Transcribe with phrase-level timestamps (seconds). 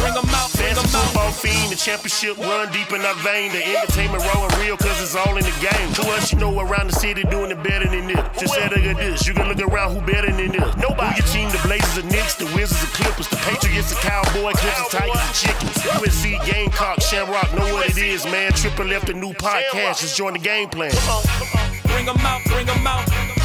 [0.00, 0.90] Bring 'em out, bring 'em out.
[0.90, 3.52] Football fiend, the championship run deep in our vein.
[3.52, 5.88] The entertainment rolling real cause it's all in the game.
[5.94, 8.20] Who else you know around the city doing it better than this?
[8.38, 9.26] Just say look at this.
[9.26, 10.76] You can look around who better than this.
[10.76, 11.14] Nobody.
[11.14, 14.56] Who your team, the Blazers, the Knicks, the Wizards, the Clippers, the Patriots, the Cowboys,
[14.56, 15.76] Clippers, Tigers, the Chickens.
[16.00, 18.52] USC, Gamecock, Shamrock, know what it is, man.
[18.52, 20.00] Triple left a new podcast.
[20.00, 20.92] Just join the game plan.
[21.84, 23.04] Bring 'em out, bring 'em out.
[23.06, 23.39] Bring 'em out,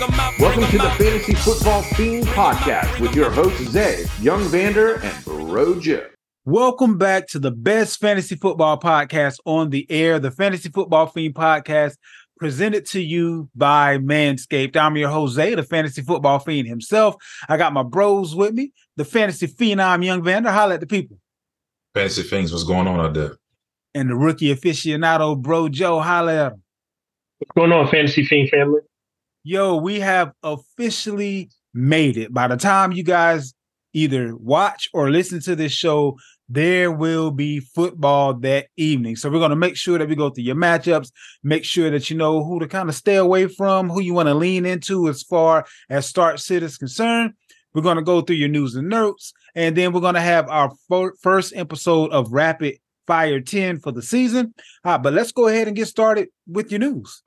[0.00, 0.90] Welcome 'em to the.
[0.96, 6.06] Fantasy Football Fiend Podcast with your hosts Zay, Young Vander, and Bro Joe.
[6.46, 11.34] Welcome back to the best fantasy football podcast on the air, the Fantasy Football Fiend
[11.34, 11.96] Podcast,
[12.38, 14.74] presented to you by Manscaped.
[14.74, 17.16] I'm your Jose, the Fantasy Football Fiend himself.
[17.46, 20.50] I got my bros with me, the Fantasy Phenom Young Vander.
[20.50, 21.18] Holla at the people.
[21.92, 23.36] Fantasy things, what's going on out there?
[23.94, 26.00] And the rookie aficionado, Bro Joe.
[26.00, 26.62] Holla at him.
[27.38, 28.80] What's going on, Fantasy Fiend family?
[29.42, 32.32] Yo, we have officially made it.
[32.32, 33.54] By the time you guys
[33.94, 39.16] either watch or listen to this show, there will be football that evening.
[39.16, 41.10] So we're going to make sure that we go through your matchups,
[41.42, 44.28] make sure that you know who to kind of stay away from, who you want
[44.28, 47.32] to lean into as far as start sit is concerned.
[47.72, 50.50] We're going to go through your news and notes, and then we're going to have
[50.50, 50.70] our
[51.22, 54.52] first episode of Rapid Fire 10 for the season.
[54.84, 57.22] Uh, but let's go ahead and get started with your news.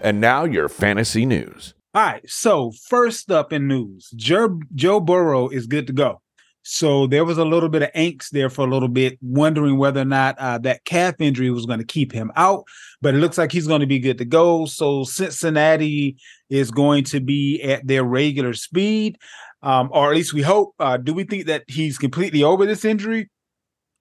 [0.00, 1.74] And now your fantasy news.
[1.94, 2.28] All right.
[2.28, 6.20] So first up in news, Joe, Joe Burrow is good to go.
[6.62, 10.02] So there was a little bit of angst there for a little bit, wondering whether
[10.02, 12.64] or not uh, that calf injury was going to keep him out.
[13.00, 14.66] But it looks like he's going to be good to go.
[14.66, 16.16] So Cincinnati
[16.50, 19.16] is going to be at their regular speed,
[19.62, 20.74] um, or at least we hope.
[20.78, 23.30] Uh, do we think that he's completely over this injury,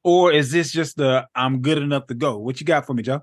[0.03, 2.37] or is this just the I'm good enough to go?
[2.37, 3.21] What you got for me, Joe?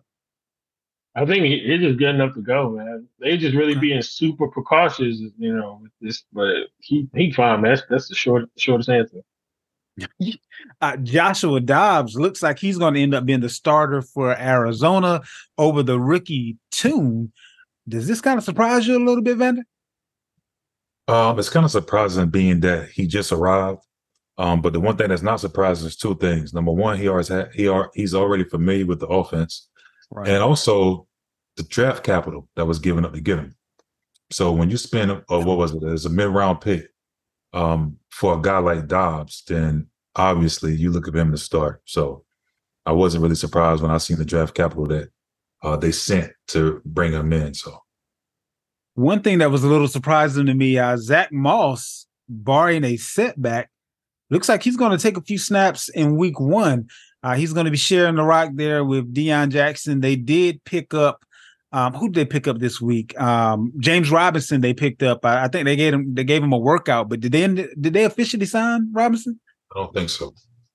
[1.19, 3.09] I think it's just good enough to go, man.
[3.19, 3.81] They just really Okay.
[3.81, 6.25] being super precautious, you know, with this.
[6.32, 7.71] But he he fine, man.
[7.75, 9.22] That's, that's the short shortest answer.
[10.82, 15.22] uh, Joshua Dobbs looks like he's going to end up being the starter for Arizona
[15.56, 17.33] over the rookie Tune.
[17.88, 19.62] Does this kind of surprise you a little bit, Vander?
[21.09, 23.81] Um, it's kind of surprising being that he just arrived.
[24.38, 26.53] Um, but the one thing that's not surprising is two things.
[26.53, 29.69] Number one, he always had he are he's already familiar with the offense,
[30.10, 30.28] Right.
[30.28, 31.06] and also
[31.56, 33.55] the draft capital that was given up to get him.
[34.31, 36.89] So when you spend uh, what was it as a mid round pick
[37.53, 41.83] um, for a guy like Dobbs, then obviously you look at him to start.
[41.84, 42.25] So
[42.84, 45.11] I wasn't really surprised when I seen the draft capital that
[45.62, 47.55] uh, they sent to bring him in.
[47.55, 47.78] So
[48.95, 53.71] One thing that was a little surprising to me, uh, Zach Moss, barring a setback,
[54.31, 56.89] looks like he's going to take a few snaps in week one.
[57.22, 60.00] Uh, he's going to be sharing the rock there with Deon Jackson.
[60.00, 61.25] They did pick up.
[61.77, 63.19] Um, who did they pick up this week?
[63.21, 64.63] Um, James Robinson.
[64.63, 65.27] They picked up.
[65.27, 66.15] I, I think they gave him.
[66.15, 67.11] They gave him a workout.
[67.11, 67.47] But did they?
[67.47, 69.39] Did they officially sign Robinson?
[69.75, 70.33] I don't think so.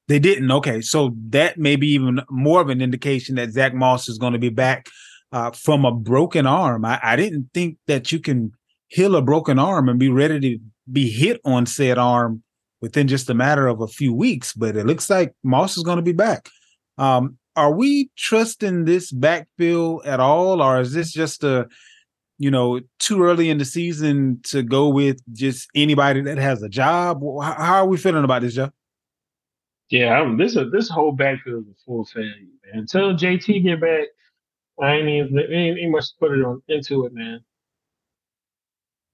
[0.08, 0.52] They didn't.
[0.52, 4.34] Okay, so that may be even more of an indication that Zach Moss is going
[4.34, 4.86] to be back
[5.32, 6.86] uh, from a broken arm.
[6.86, 8.52] I, I didn't think that you can
[8.88, 10.60] heal a broken arm and be ready to
[10.92, 12.44] be hit on said arm
[12.80, 14.54] within just a matter of a few weeks.
[14.54, 16.48] But it looks like Moss is going to be back.
[17.00, 21.68] Um, are we trusting this backfield at all, or is this just a
[22.40, 26.70] you know too early in the season to go with just anybody that has a
[26.70, 27.22] job?
[27.40, 28.72] How, are we feeling about this, Joe?
[29.92, 32.34] Yeah, I'm, this uh, this whole backfield is a full failure,
[32.66, 32.80] man.
[32.80, 34.08] Until JT get back,
[34.82, 37.42] I ain't even ain't, ain't much to put it on into it, man.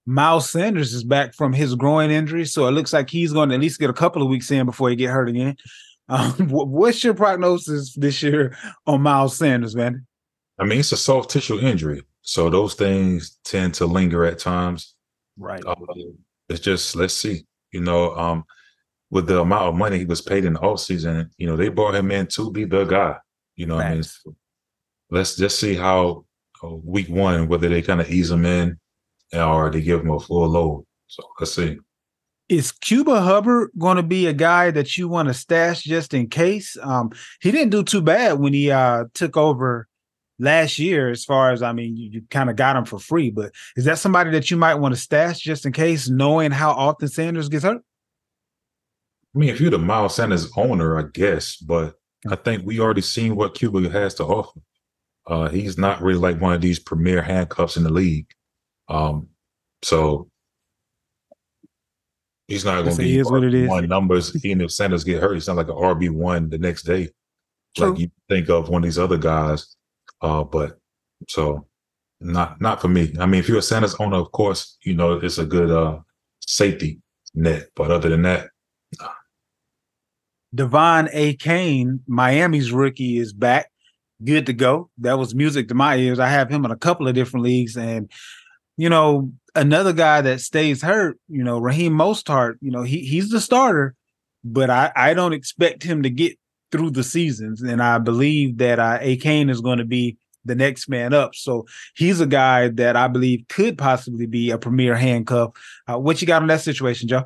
[0.05, 3.55] Miles Sanders is back from his groin injury, so it looks like he's going to
[3.55, 5.57] at least get a couple of weeks in before he get hurt again.
[6.09, 10.05] Um, what's your prognosis this year on Miles Sanders, man?
[10.59, 14.95] I mean, it's a soft tissue injury, so those things tend to linger at times.
[15.37, 15.63] Right.
[15.65, 15.75] Uh,
[16.49, 17.45] it's just let's see.
[17.71, 18.45] You know, um,
[19.09, 21.95] with the amount of money he was paid in the offseason, you know, they brought
[21.95, 23.17] him in to be the guy.
[23.55, 24.03] You know, what I mean,
[25.09, 26.25] let's just see how
[26.63, 28.79] uh, week one whether they kind of ease him in
[29.33, 30.85] or they give him a full load.
[31.07, 31.77] So let's see.
[32.49, 36.29] Is Chuba Hubbard going to be a guy that you want to stash just in
[36.29, 36.77] case?
[36.81, 37.11] Um,
[37.41, 39.87] he didn't do too bad when he uh, took over
[40.39, 41.09] last year.
[41.09, 43.83] As far as I mean, you, you kind of got him for free, but is
[43.85, 47.49] that somebody that you might want to stash just in case, knowing how often Sanders
[47.49, 47.81] gets hurt?
[49.35, 51.95] I mean, if you're the Miles Sanders owner, I guess, but
[52.29, 54.61] I think we already seen what Chuba has to offer.
[55.27, 58.27] Uh, he's not really like one of these premier handcuffs in the league.
[58.87, 59.27] Um,
[59.83, 60.29] so
[62.47, 63.69] he's not going to be is what it is.
[63.69, 64.35] one numbers.
[64.45, 67.09] Even if Sanders get hurt, he's not like an RB one the next day,
[67.75, 67.89] True.
[67.89, 69.75] like you think of one of these other guys.
[70.21, 70.79] Uh, but
[71.27, 71.67] so
[72.19, 73.13] not not for me.
[73.19, 75.99] I mean, if you're a Sanders owner, of course, you know it's a good uh
[76.41, 76.99] safety
[77.33, 77.69] net.
[77.75, 78.49] But other than that,
[80.55, 83.71] De'Von Achane, Miami's rookie, is back.
[84.23, 84.89] Good to go.
[84.97, 86.19] That was music to my ears.
[86.19, 87.77] I have him in a couple of different leagues.
[87.77, 88.11] And,
[88.75, 93.29] you know, another guy that stays hurt, you know, Raheem Mostert, you know, he he's
[93.29, 93.95] the starter,
[94.43, 96.37] but I, I don't expect him to get
[96.71, 97.61] through the seasons.
[97.61, 101.35] And I believe that uh, Achane is going to be the next man up.
[101.35, 101.65] So
[101.95, 105.51] he's a guy that I believe could possibly be a premier handcuff.
[105.87, 107.25] Uh, what you got on that situation, Joe?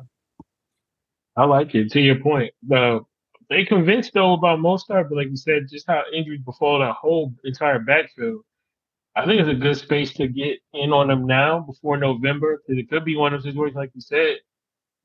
[1.36, 1.92] I like it.
[1.92, 3.00] To your point, uh,
[3.48, 7.32] they convinced though about Mostert, but like you said, just how injuries befall that whole
[7.44, 8.42] entire backfield.
[9.14, 12.78] I think it's a good space to get in on them now before November because
[12.78, 14.36] it could be one of those situations like you said.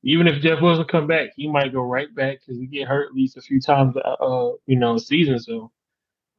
[0.02, 3.08] Even if Jeff Wilson come back, he might go right back because he get hurt
[3.08, 5.38] at least a few times, uh, uh, you know, a season.
[5.40, 5.72] So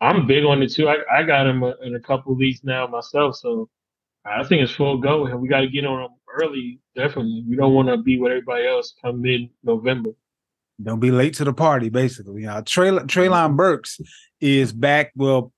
[0.01, 0.87] I'm big on it too.
[0.87, 3.69] I, I got him in a couple of leagues now myself, so
[4.25, 5.25] I think it's full go.
[5.25, 6.79] And we got to get on him early.
[6.95, 10.11] Definitely, we don't want to be with everybody else come mid November.
[10.81, 12.45] Don't be late to the party, basically.
[12.45, 13.99] Uh, Trey, Treylon Burks
[14.39, 15.11] is back.
[15.15, 15.51] Well,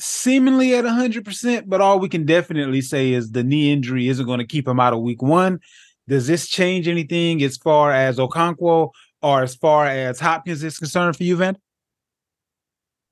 [0.00, 4.38] seemingly at 100%, but all we can definitely say is the knee injury isn't going
[4.38, 5.60] to keep him out of week one.
[6.06, 8.90] Does this change anything as far as Okonkwo
[9.22, 11.58] or as far as Hopkins is concerned for you, Van?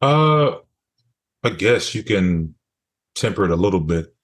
[0.01, 0.57] Uh,
[1.43, 2.55] I guess you can
[3.15, 4.15] temper it a little bit.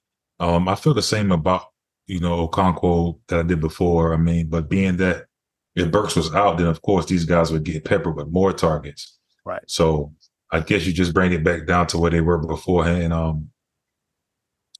[0.40, 1.66] Um, I feel the same about
[2.06, 4.14] you know Okonkwo that I did before.
[4.14, 5.26] I mean, but being that
[5.74, 9.18] if Burks was out, then of course these guys would get peppered with more targets.
[9.44, 9.62] Right.
[9.66, 10.12] So
[10.52, 13.12] I guess you just bring it back down to where they were beforehand.
[13.12, 13.48] Um,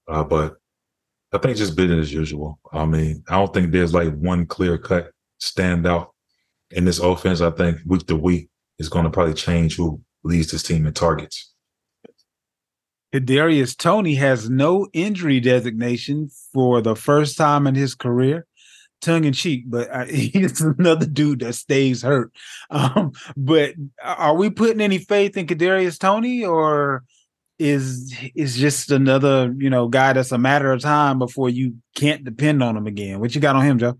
[0.07, 0.57] uh, but
[1.33, 2.61] I think just business as usual.
[2.73, 6.09] I mean, I don't think there's like one clear cut standout
[6.71, 7.41] in this offense.
[7.41, 10.93] I think week to week is going to probably change who leads this team in
[10.93, 11.53] targets.
[13.25, 18.47] Darius Toney has no injury designation for the first time in his career.
[19.03, 22.33] Tongue in cheek, but he's another dude that stays hurt.
[22.71, 27.05] Um, but are we putting any faith in Kadarius Toney, or
[27.59, 32.25] is is just another you know guy that's a matter of time before you can't
[32.25, 33.21] depend on him again?
[33.21, 33.99] What you got on him, Joe?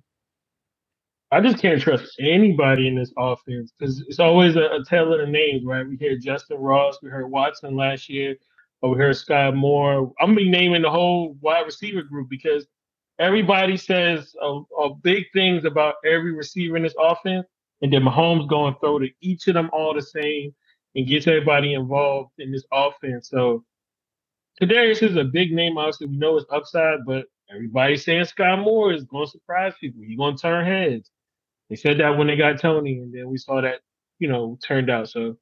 [1.33, 5.21] I just can't trust anybody in this offense because it's always a, a tale of
[5.21, 5.89] the names, right?
[5.89, 8.37] We hear Justin Ross, we heard Watson last year,
[8.83, 10.13] but we heard Skyy Moore.
[10.21, 12.67] I'm gonna be naming the whole wide receiver group because
[13.23, 14.35] everybody says
[15.03, 17.47] big things about every receiver in this offense,
[17.81, 20.55] and then Mahomes going to throw to each of them all the same
[20.95, 23.31] and gets everybody involved in this offense.
[23.31, 23.65] So
[24.61, 25.79] Kadarius is a big name.
[25.79, 30.03] Obviously, we know it's upside, but everybody's saying Skyy Moore is going to surprise people.
[30.05, 31.11] He's going to turn heads.
[31.71, 33.81] They said that when they got Toney, and then we saw that,
[34.19, 35.09] you know, turned out.
[35.09, 35.39] So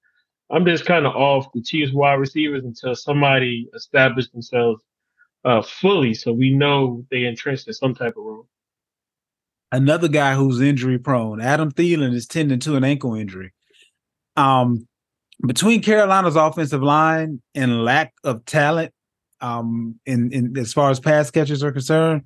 [0.50, 4.82] I'm just kind of off the Chiefs wide receivers until somebody established themselves
[5.44, 8.48] uh, fully, so we know they entrenched in some type of role.
[9.72, 13.52] Another guy who's injury prone, Adam Thielen, is tending to an ankle injury.
[14.36, 14.88] Um,
[15.46, 18.92] between Carolina's offensive line and lack of talent,
[19.40, 22.24] um, in, in as far as pass catchers are concerned,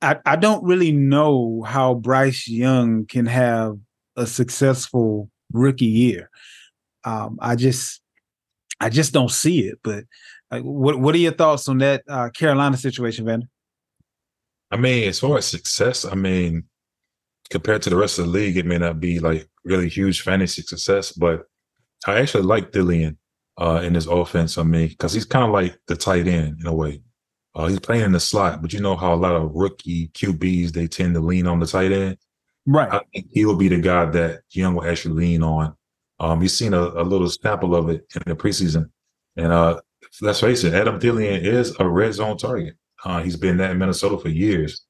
[0.00, 3.78] I, I don't really know how Bryce Young can have
[4.16, 6.28] a successful rookie year.
[7.04, 8.00] Um, I just
[8.80, 9.78] I just don't see it.
[9.82, 10.04] But
[10.52, 13.48] like, what what are your thoughts on that uh, Carolina situation, Van?
[14.70, 16.64] I mean, as far as success, I mean,
[17.50, 20.62] compared to the rest of the league, it may not be like really huge fantasy
[20.62, 21.44] success, but
[22.06, 23.16] I actually like Thielen
[23.58, 24.58] uh, in his offense.
[24.58, 27.02] I mean, because he's kind of like the tight end in a way.
[27.54, 30.72] Uh, he's playing in the slot, but you know how a lot of rookie QBs
[30.72, 32.16] they tend to lean on the tight end.
[32.66, 32.90] Right.
[32.90, 35.74] I think he will be the guy that Young will actually lean on.
[36.18, 38.90] Um, you've seen a, a little sample of it in the preseason,
[39.36, 39.80] and uh,
[40.20, 42.74] let's face it, Adam Thielen is a red zone target.
[43.04, 44.84] Uh, he's been that in Minnesota for years.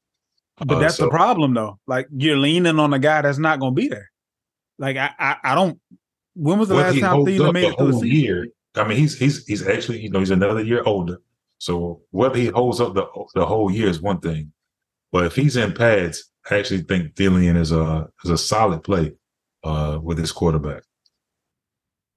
[0.58, 1.78] But Uh, that's so- the problem, though.
[1.86, 4.10] Like you're leaning on a guy that's not going to be there.
[4.78, 5.78] Like I, I, I don't.
[6.34, 8.18] When was the last time Thielen made the it through a whole season?
[8.18, 8.46] year.
[8.74, 11.18] I mean, he's he's he's actually you know he's another year older.
[11.58, 14.52] So whether he holds up the the whole year is one thing,
[15.12, 19.12] but if he's in pads, I actually think Thielen is a is a solid play
[19.62, 20.82] uh, with his quarterback.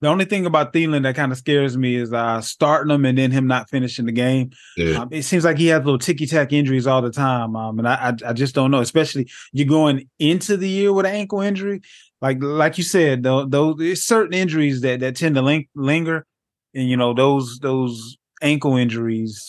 [0.01, 3.17] The only thing about Thielen that kind of scares me is uh, starting him and
[3.17, 4.51] then him not finishing the game.
[4.75, 7.79] Yeah, Um, it seems like he has little ticky tack injuries all the time, um,
[7.79, 8.81] and I, I I just don't know.
[8.81, 11.81] Especially you're going into the year with an ankle injury,
[12.21, 16.25] like like you said, though, those there's certain injuries that that tend to link, linger,
[16.73, 19.43] and you know those those ankle injuries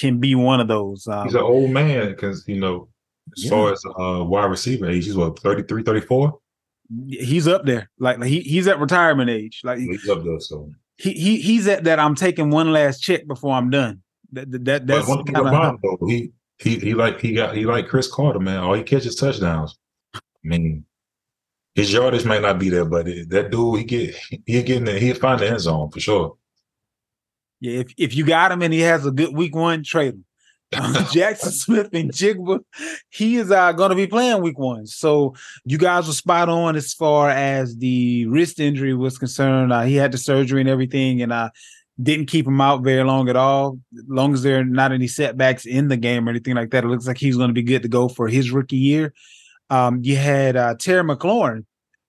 [0.00, 1.06] can be one of those.
[1.06, 2.88] Um, He's an old man because you know,
[3.36, 3.50] as Yeah.
[3.50, 6.38] far as uh, wide receiver age, he's what 33, 34?
[7.08, 7.90] He's up there.
[7.98, 9.60] Like he he's at retirement age.
[9.64, 10.38] Like He's up there.
[10.40, 11.98] So, he he he's at that.
[11.98, 14.02] I'm taking one last check before I'm done.
[14.32, 17.64] That that, that that's one thing about though, he he he like he got he
[17.66, 18.60] like Cris Carter, man.
[18.60, 19.78] All he catches touchdowns.
[20.14, 20.84] I mean,
[21.74, 24.16] his yardage might not be there, but it, that dude, he get
[24.46, 26.36] he get in there, he'll find the end zone for sure.
[27.60, 27.80] yeah.
[27.80, 30.24] If if you got him and he has a good week one, trade him.
[30.72, 32.60] Jaxon Smith-Njigba,
[33.10, 34.86] he is uh, going to be playing week one.
[34.86, 39.72] So you guys were spot on as far as the wrist injury was concerned.
[39.72, 41.50] Uh, he had the surgery and everything, and uh,
[42.02, 43.78] didn't keep him out very long at all.
[43.96, 46.84] As long as there are not any setbacks in the game or anything like that,
[46.84, 49.14] it looks like he's going to be good to go for his rookie year.
[49.70, 51.64] Um, you had uh, Terry McLaurin,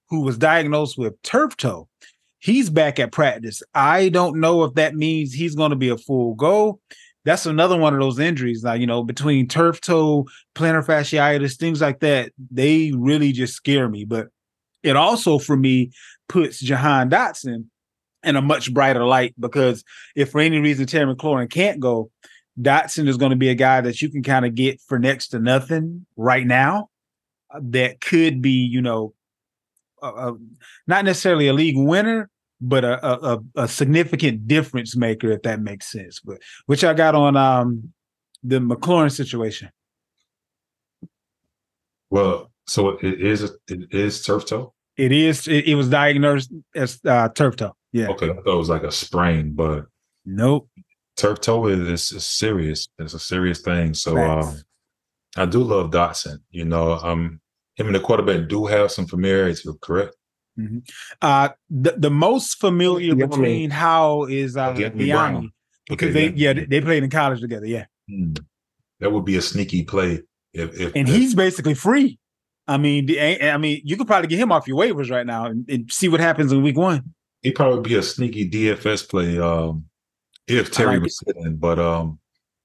[0.10, 1.88] who was diagnosed with turf toe.
[2.40, 3.62] He's back at practice.
[3.74, 6.80] I don't know if that means he's going to be a full go
[7.28, 8.64] that's another one of those injuries.
[8.64, 13.90] Like, you know, between turf toe, plantar fasciitis, things like that, they really just scare
[13.90, 14.06] me.
[14.06, 14.30] But
[14.82, 15.92] it also, for me,
[16.30, 17.66] puts Jahan Dotson
[18.24, 19.84] in a much brighter light because
[20.16, 22.10] if for any reason Terry McLaurin can't go,
[22.58, 25.28] Dotson is going to be a guy that you can kind of get for next
[25.30, 26.90] to nothing right now.
[27.54, 29.14] uh, That could be, you know,
[30.02, 35.92] not necessarily a league winner, but a, a, a- significant difference maker, if that makes
[35.92, 36.20] sense.
[36.20, 37.94] But which I got on um
[38.44, 39.70] the McLaurin situation.
[42.10, 44.74] Well, so it is it is turf toe.
[44.96, 47.76] It is it, it was diagnosed as uh, turf toe.
[47.92, 48.08] Yeah.
[48.10, 49.86] Okay, I thought it was like a sprain, but
[50.26, 50.70] Nope.
[51.16, 52.88] turf toe is, is serious.
[53.00, 53.94] It's a serious thing.
[53.94, 54.62] So um,
[55.36, 56.40] I do love Dotson.
[56.52, 57.40] You know, um,
[57.76, 60.16] him and the quarterback do have some familiarity, correct?
[61.22, 63.30] Uh the, the most familiar Biami.
[63.30, 65.50] between how is uh Biami,
[65.90, 66.52] because Okay, they yeah.
[66.54, 67.86] yeah they, played in college together, yeah.
[68.10, 68.34] Hmm.
[69.00, 70.24] That would be a sneaky play
[70.54, 72.18] if, if And if- he's basically free.
[72.70, 75.46] I mean, the, I mean, you could probably get him off your waivers right now
[75.46, 77.14] and, and see what happens in week one.
[77.42, 79.86] he'd probably be a sneaky DFS play um,
[80.48, 81.56] if Terry like was sitting.
[81.56, 82.20] But um,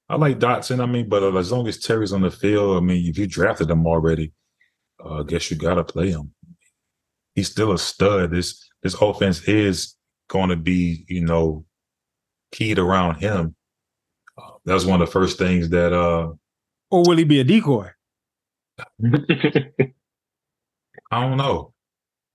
[0.08, 0.82] I like Dotson.
[0.82, 3.28] I mean, but uh, as long as Terry's on the field, I mean, if you
[3.28, 4.32] drafted him already,
[5.04, 6.32] uh, I guess you got to play him.
[7.34, 8.30] He's still a stud.
[8.30, 9.96] This this offense is
[10.28, 11.64] going to be, you know,
[12.52, 13.54] keyed around him.
[14.36, 16.32] Uh, that was one of the first things that uh,
[16.90, 17.90] Or will he be a decoy?
[21.10, 21.72] I don't know.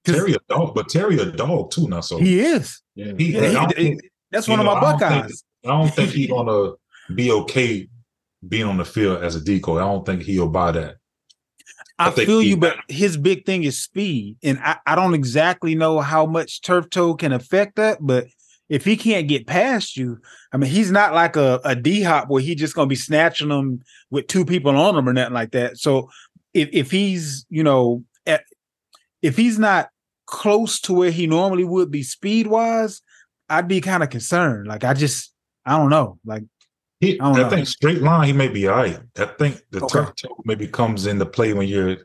[0.06, 2.02] Terry a dog, but Terry a dog too now.
[2.02, 2.82] So He is.
[2.96, 4.02] he, Yeah, I he- think-
[4.32, 5.44] that's one know, of my don't think- Buckeyes.
[5.66, 6.74] I don't think he's gonna
[7.16, 7.88] be okay
[8.48, 9.78] being on the field as a decoy.
[9.78, 10.96] I don't think he'll buy that.
[12.00, 15.74] I, I feel you, but his big thing is speed, and I, I don't exactly
[15.74, 17.98] know how much turf toe can affect that.
[18.02, 18.28] But
[18.70, 20.20] if he can't get past you,
[20.52, 23.50] I mean, he's not like a, a D hop where he's just gonna be snatching
[23.50, 25.78] them with two people on him or nothing like that.
[25.78, 26.10] So
[26.54, 28.44] if if he's you know at,
[29.22, 29.90] if he's not
[30.28, 33.02] close to where he normally would be speed wise,
[33.50, 34.68] I'd be kind of concerned.
[34.68, 35.34] Like I just
[35.66, 36.20] I don't know.
[36.26, 36.44] Like
[37.00, 39.00] He, I I, think straight line he may be all right.
[39.18, 40.00] I think the Okay.
[40.00, 41.98] turf toe maybe comes into play when you're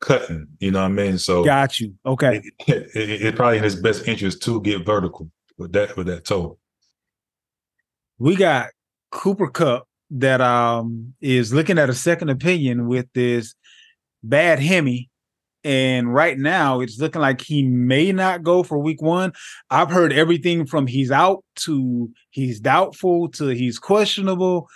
[0.00, 0.46] cutting.
[0.58, 1.18] You know what I mean?
[1.18, 1.94] So got you.
[2.04, 2.42] Okay.
[2.68, 6.24] it, it, it probably in his best interest to get vertical with that with that
[6.24, 6.58] toe.
[8.18, 8.68] we got
[9.10, 13.54] Cooper Kupp that um is looking at a second opinion with this
[14.22, 15.09] bad hemi.
[15.62, 19.32] And right now it's looking like he may not go for week one.
[19.70, 24.68] I've heard everything from he's out to he's doubtful to he's questionable.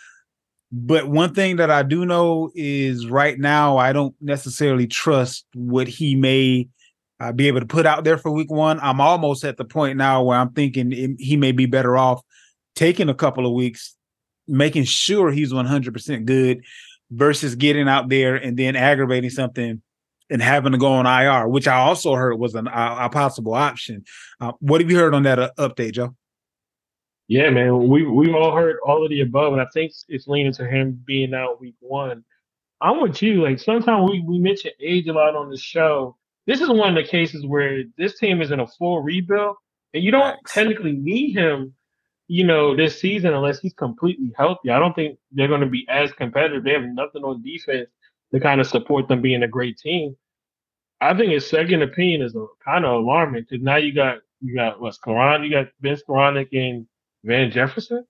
[0.70, 5.88] But one thing that I do know is right now I don't necessarily trust what
[5.88, 6.68] he may
[7.20, 8.80] uh, be able to put out there for week one.
[8.80, 12.20] I'm almost at the point now where I'm thinking it- he may be better off
[12.74, 13.94] taking a couple of weeks,
[14.48, 16.62] making sure he's 100% good
[17.10, 19.80] versus getting out there and then aggravating something
[20.30, 23.54] and having to go on IR, which I also heard was an, a, a possible
[23.54, 24.04] option.
[24.40, 26.14] Uh, what have you heard on that uh, update, Joe?
[27.26, 30.52] Yeah, man, we we've all heard all of the above, and I think it's leaning
[30.54, 32.22] to him being out week one.
[32.82, 33.42] I'm with you.
[33.42, 36.16] Like sometimes we we mention age a lot on the show.
[36.46, 39.56] This is one of the cases where this team is in a full rebuild,
[39.94, 41.72] and you don't technically need him,
[42.28, 44.68] you know, this season unless he's completely healthy.
[44.68, 46.62] I don't think they're going to be as competitive.
[46.62, 47.88] They have nothing on defense
[48.34, 50.16] to kind of support them being a great team.
[51.00, 54.54] I think his second opinion is a, kind of alarming because now you got you
[54.54, 56.86] got what's Koran, you got Vince Koronic and
[57.22, 58.04] Van Jefferson.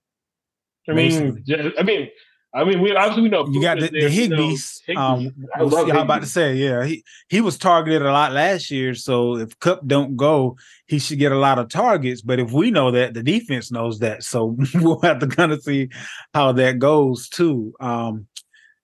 [0.88, 2.08] I mean, Je- I mean,
[2.54, 4.80] I mean, we obviously we know You got the, Puka's the there, we know Higbees.
[4.88, 4.96] Higbees.
[4.96, 8.70] Um, I love I'm about to say, yeah, he he was targeted a lot last
[8.70, 8.94] year.
[8.94, 12.22] So if Kupp don't go, he should get a lot of targets.
[12.22, 14.22] But if we know that, the defense knows that.
[14.22, 15.88] So we'll have to kind of see
[16.32, 17.74] how that goes too.
[17.80, 18.28] Um,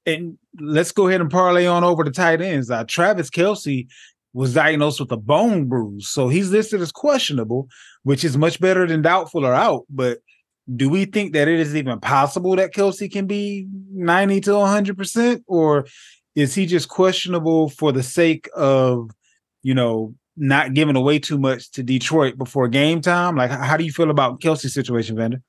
[0.04, 2.71] and let's go ahead and parlay on over to tight ends.
[2.71, 3.87] Uh, Travis Kelce
[4.33, 7.69] was diagnosed with a bone bruise, so he's listed as questionable,
[8.02, 9.85] which is much better than doubtful or out.
[9.90, 10.19] But
[10.76, 15.42] do we think that it is even possible that Kelce can be 90 to 100%?
[15.47, 15.87] Or
[16.35, 19.11] is he just questionable for the sake of,
[19.62, 23.37] you know, not giving away too much to Detroit before game time?
[23.37, 25.42] Like, how do you feel about Kelce's situation, Vander?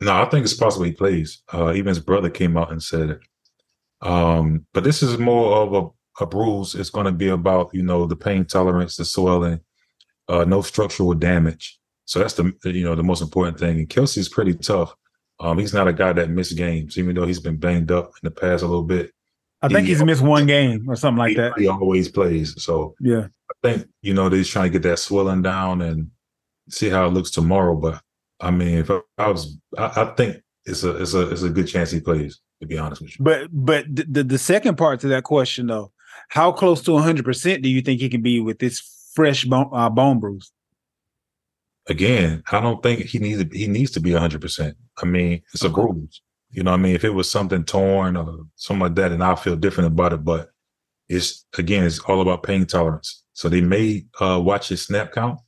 [0.00, 1.42] No, I think it's possible he plays.
[1.52, 3.18] Uh, even his brother came out and said.
[4.02, 6.74] Um, but this is more of a, a bruise.
[6.74, 9.60] It's going to be about you know the pain tolerance, the swelling,
[10.28, 11.78] uh, no structural damage.
[12.04, 13.78] So that's the you know the most important thing.
[13.78, 14.94] And Kelce's pretty tough.
[15.40, 18.20] Um, he's not a guy that missed games, even though he's been banged up in
[18.22, 19.10] the past a little bit.
[19.62, 21.58] I think He- he's missed one game or something like he, that.
[21.58, 22.62] he always plays.
[22.62, 23.26] So Yeah.
[23.50, 26.10] I think you know they're trying to get that swelling down and
[26.70, 27.74] see how it looks tomorrow.
[27.74, 28.00] But
[28.40, 31.48] I mean, if I, I was, I, I think it's a it's a it's a
[31.50, 32.40] good chance he plays.
[32.60, 35.92] To be honest with you, But but the, the, second part to that question, though,
[36.30, 38.80] how close to 100% do you think he can be with this
[39.14, 40.50] fresh bone, uh, bone bruise?
[41.86, 44.76] again, I don't think he needs to, he needs to be hundred percent.
[45.02, 46.22] I mean, it's a bruise.
[46.50, 49.22] You know, what I mean, if it was something torn or something like that, and
[49.22, 50.24] I feel different about it.
[50.24, 50.50] But
[51.08, 53.24] it's again, it's all about pain tolerance.
[53.32, 55.40] So they may uh, watch his snap count.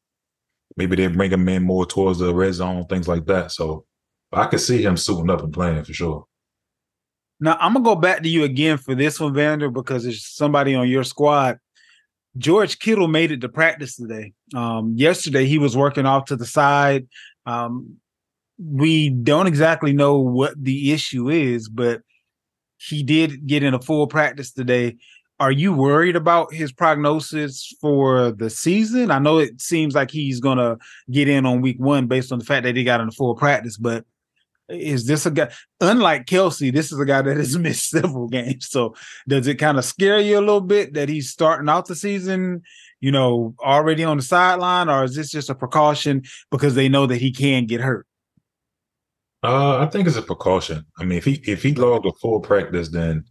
[0.77, 3.51] Maybe they bring him in more towards the red zone, things like that.
[3.53, 3.85] So
[4.33, 6.27] I could see him suiting up and playing for sure.
[7.41, 10.75] Now I'm gonna go back to you again for this one, Vander, because it's somebody
[10.75, 11.59] on your squad.
[12.37, 14.33] George Kittle made it to practice today.
[14.55, 17.09] Um, yesterday he was working off to the side.
[17.47, 17.97] Um,
[18.59, 22.03] we don't exactly know what the issue is, but
[22.77, 24.97] he did get in a full practice today.
[25.41, 29.13] Are you worried about his prognosis for the season?
[29.13, 30.77] I know it seems like he's gonna
[31.11, 33.37] get in on week one based on the fact that he got in a full
[33.37, 34.05] practice, but
[34.69, 38.69] is this a guy unlike Kelce, this is a guy that has missed several games.
[38.69, 38.95] So
[39.27, 42.63] does it kind of scare you a little bit that he's starting out the season,
[43.01, 47.07] you know, already on the sideline, or is this just a precaution because they know
[47.07, 48.07] that he can get hurt?
[49.43, 50.85] Uh, I think it's a precaution.
[50.99, 53.25] I mean, if he if he logged a full practice, then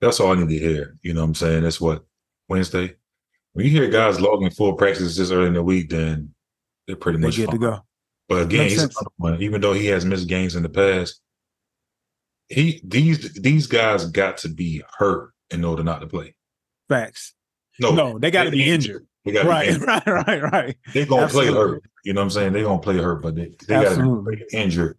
[0.00, 0.96] that's all I need to hear.
[1.02, 1.62] You know what I'm saying?
[1.62, 2.04] That's what
[2.48, 2.94] Wednesday.
[3.54, 6.34] When you hear guys logging full practice this early in the week, then
[6.86, 7.80] they're pretty They much good to go.
[8.28, 8.86] But again, he's
[9.16, 9.40] one.
[9.42, 11.20] Even though he has missed games in the past,
[12.48, 16.34] he these these guys got to be hurt in order not to play.
[16.88, 17.34] Facts.
[17.80, 19.06] No, No, they got to be injured.
[19.32, 19.88] Got Right, be injured.
[19.88, 20.76] right, right, right.
[20.94, 21.52] They're gonna Absolutely.
[21.52, 21.82] play hurt.
[22.04, 22.52] You know what I'm saying?
[22.52, 24.36] They're gonna play hurt, but they, they gotta Absolutely.
[24.36, 24.96] be injured,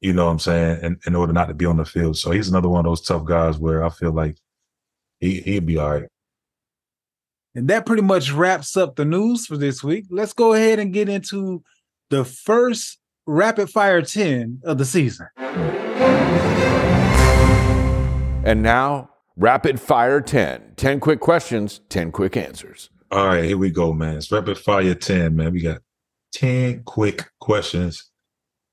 [0.00, 2.16] you know what I'm saying, in, in order not to be on the field.
[2.18, 4.36] So he's another one of those tough guys where I feel like
[5.20, 6.08] he he'd be all right.
[7.54, 10.04] And that pretty much wraps up the news for this week.
[10.10, 11.62] Let's go ahead and get into
[12.10, 15.28] the first rapid fire 10 of the season.
[18.44, 20.74] And now, rapid fire 10.
[20.76, 22.90] 10 quick questions, 10 quick answers.
[23.12, 24.16] All right, here we go, man.
[24.16, 25.52] It's rapid fire 10, man.
[25.52, 25.78] We got
[26.32, 28.10] 10 quick questions,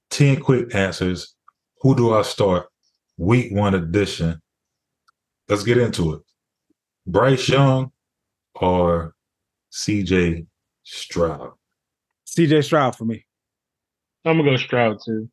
[0.09, 1.35] 10 quick answers.
[1.81, 2.67] Who do I start?
[3.17, 4.39] Week one edition.
[5.47, 6.21] Let's get into it.
[7.05, 7.91] Bryce Young
[8.55, 9.13] or
[9.71, 10.45] CJ
[10.83, 11.51] Stroud?
[12.27, 13.26] CJ Stroud for me.
[14.27, 15.29] I'm gonna go Stroud too.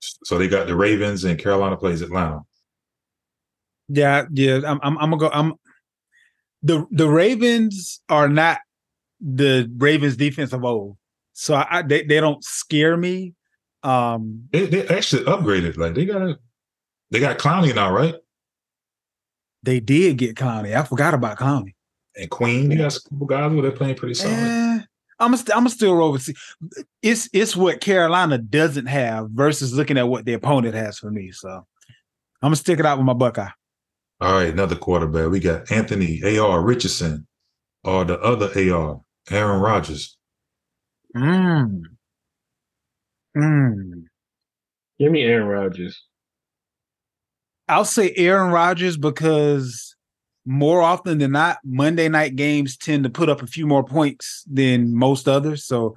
[0.00, 2.42] So they got the Ravens and Carolina plays Atlanta.
[3.88, 4.60] Yeah, yeah.
[4.66, 5.30] I'm I'm, I'm gonna go.
[5.32, 5.54] I'm
[6.62, 8.58] the the Ravens are not
[9.20, 10.96] the Ravens defense of old.
[11.32, 13.34] So I, I they, they don't scare me.
[13.82, 15.76] Um They, they actually upgraded.
[15.76, 16.38] Like they got a,
[17.10, 18.14] they got Clowney now, right?
[19.62, 20.74] they did get Clowney.
[20.74, 21.74] I forgot about Clowney.
[22.16, 22.68] And Queen.
[22.68, 24.34] They got a couple guys where they're playing pretty solid.
[24.34, 24.80] Eh,
[25.20, 26.22] I'm a, I'm a still roll with.
[26.22, 26.34] C-
[27.02, 31.32] It's it's what Carolina doesn't have versus looking at what the opponent has for me.
[31.32, 31.64] So I'm
[32.42, 33.48] gonna stick it out with my Buckeye.
[34.20, 35.30] All right, another quarterback.
[35.30, 36.60] We got Anthony A.R.
[36.62, 37.26] Richardson
[37.84, 39.00] or the other A.R.
[39.30, 40.16] Aaron Rodgers.
[41.16, 41.82] Mm.
[43.36, 44.04] Mm.
[44.98, 46.04] Give me Aaron Rodgers.
[47.68, 49.87] I'll say Aaron Rodgers because
[50.48, 54.44] more often than not, Monday night games tend to put up a few more points
[54.50, 55.66] than most others.
[55.66, 55.94] So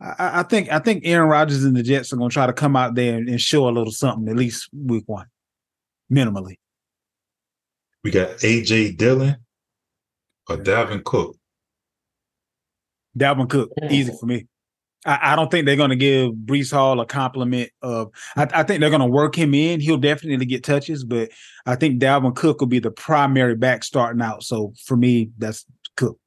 [0.00, 2.52] I, I think I think Aaron Rodgers and the Jets are going to try to
[2.52, 5.26] come out there and, and show a little something at least week one,
[6.12, 6.58] minimally.
[8.04, 8.92] We got A.J.
[8.92, 9.36] Dillon
[10.48, 11.36] or Dalvin Cook.
[13.18, 14.46] Dalvin Cook, easy for me.
[15.06, 18.10] I, I don't think they're going to give Breece Hall a compliment of.
[18.36, 19.80] I, I think they're going to work him in.
[19.80, 21.30] He'll definitely get touches, but
[21.66, 24.42] I think Dalvin Cook will be the primary back starting out.
[24.42, 25.64] So for me, that's
[25.96, 26.18] Cook.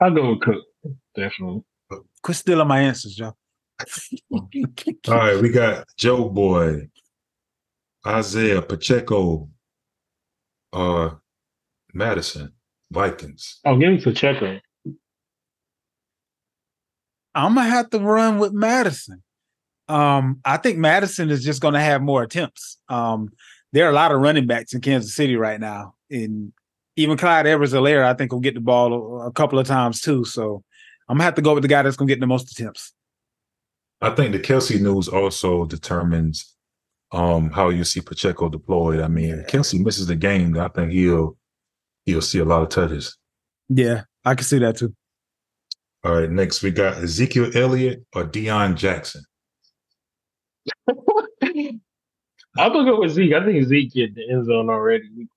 [0.00, 0.64] I'll go with Cook,
[1.14, 1.62] definitely.
[2.22, 3.34] Quit stealing my answers, Joe.
[4.32, 4.48] All
[5.08, 6.88] right, we got Joe Boy,
[8.06, 9.48] Isaiah Pacheco,
[10.72, 11.10] uh,
[11.92, 12.52] Mattison,
[12.90, 13.60] Vikings.
[13.64, 14.60] Oh, give me Pacheco.
[17.34, 19.22] I'm gonna have to run with Mattison.
[19.88, 22.78] Um, I think Mattison is just gonna have more attempts.
[22.88, 23.30] Um,
[23.72, 26.52] there are a lot of running backs in Kansas City right now, and
[26.96, 30.24] even Clyde Edwards-Helaire, I think, will get the ball a, couple of times too.
[30.24, 30.62] So
[31.08, 32.92] I'm gonna have to go with the guy that's gonna get the most attempts.
[34.00, 36.54] I think the Kelce news also determines
[37.12, 39.00] um, how you see Pacheco deployed.
[39.00, 41.36] I mean, if Kelce misses the game, I think he'll
[42.04, 43.16] he'll see a lot of touches.
[43.68, 44.94] Yeah, I can see that too.
[46.04, 49.22] All right, next we got Ezekiel Elliott or Deon Jackson.
[52.58, 53.32] I'm gonna go with Zeke.
[53.34, 55.28] I think Zeke get the end zone already.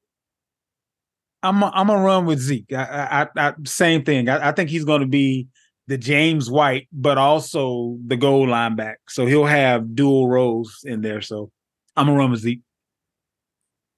[1.44, 2.74] I'm a, I'm gonna run with Zeke.
[2.74, 4.28] I, I, I same thing.
[4.28, 5.48] I, I think he's going to be
[5.88, 9.00] the James White, but also the goal line back.
[9.08, 11.22] So he'll have dual roles in there.
[11.22, 11.52] So
[11.96, 12.62] I'm gonna run with Zeke.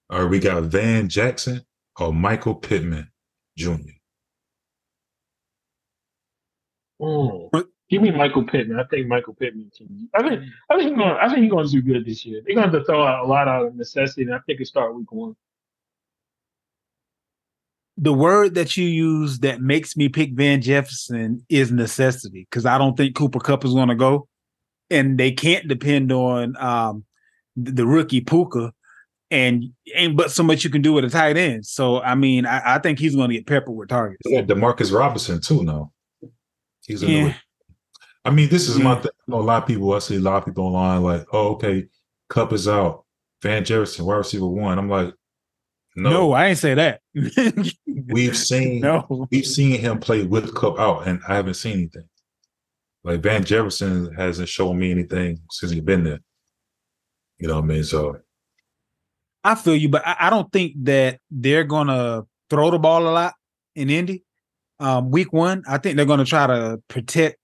[0.10, 1.62] All right, we got Van Jackson
[2.00, 3.10] or Michael Pittman
[3.58, 3.97] Jr.
[7.02, 7.68] Mm.
[7.90, 8.80] Give me Michael Pittman.
[8.80, 10.10] I think Michael Pittman can.
[10.14, 11.18] I think I think he's going.
[11.22, 12.42] I think he's going to do good this year.
[12.46, 14.60] They're going to have to throw out a lot out of necessity, and I think
[14.60, 15.36] it start week one.
[18.00, 22.78] The word that you use that makes me pick Van Jefferson is necessity because I
[22.78, 24.28] don't think Cooper Kupp is going to go,
[24.90, 27.06] and they can't depend on um,
[27.56, 28.74] the rookie Puka,
[29.32, 29.64] and
[29.96, 31.66] ain't but so much you can do with a tight end.
[31.66, 34.22] So I mean, I, I think he's going to get peppered with targets.
[34.26, 35.64] Yeah, Demarcus Robinson too.
[35.64, 35.92] No,
[36.88, 37.34] he's a yeah.
[38.26, 38.84] I mean, this is yeah.
[38.84, 39.12] my thing.
[39.28, 39.94] I know a lot of people.
[39.94, 41.88] I see a lot of people online like, "Oh, okay,
[42.30, 43.06] Kupp is out.
[43.42, 45.14] Van Jefferson, wide receiver one." I'm like,
[45.98, 47.02] no, no I ain't say that.
[48.08, 52.08] we've seen, no, we've seen him play with Kupp out, and I haven't seen anything.
[53.04, 56.20] Like Van Jefferson hasn't shown me anything since he's been there.
[57.40, 57.84] You know what I mean?
[57.84, 58.20] So,
[59.44, 63.10] I feel you, but I, I don't think that they're gonna throw the ball a
[63.10, 63.34] lot
[63.76, 64.24] in Indy.
[64.80, 67.38] Um, week one, I think they're gonna try to protect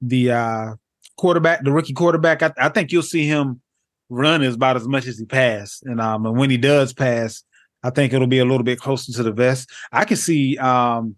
[0.00, 0.74] the uh,
[1.16, 3.60] quarterback, the rookie quarterback, I, I, think you'll see him
[4.08, 5.82] run as about as much as he pass.
[5.84, 7.42] And um, and when he does pass,
[7.82, 9.70] I think it'll be a little bit closer to the vest.
[9.92, 11.16] I can see um,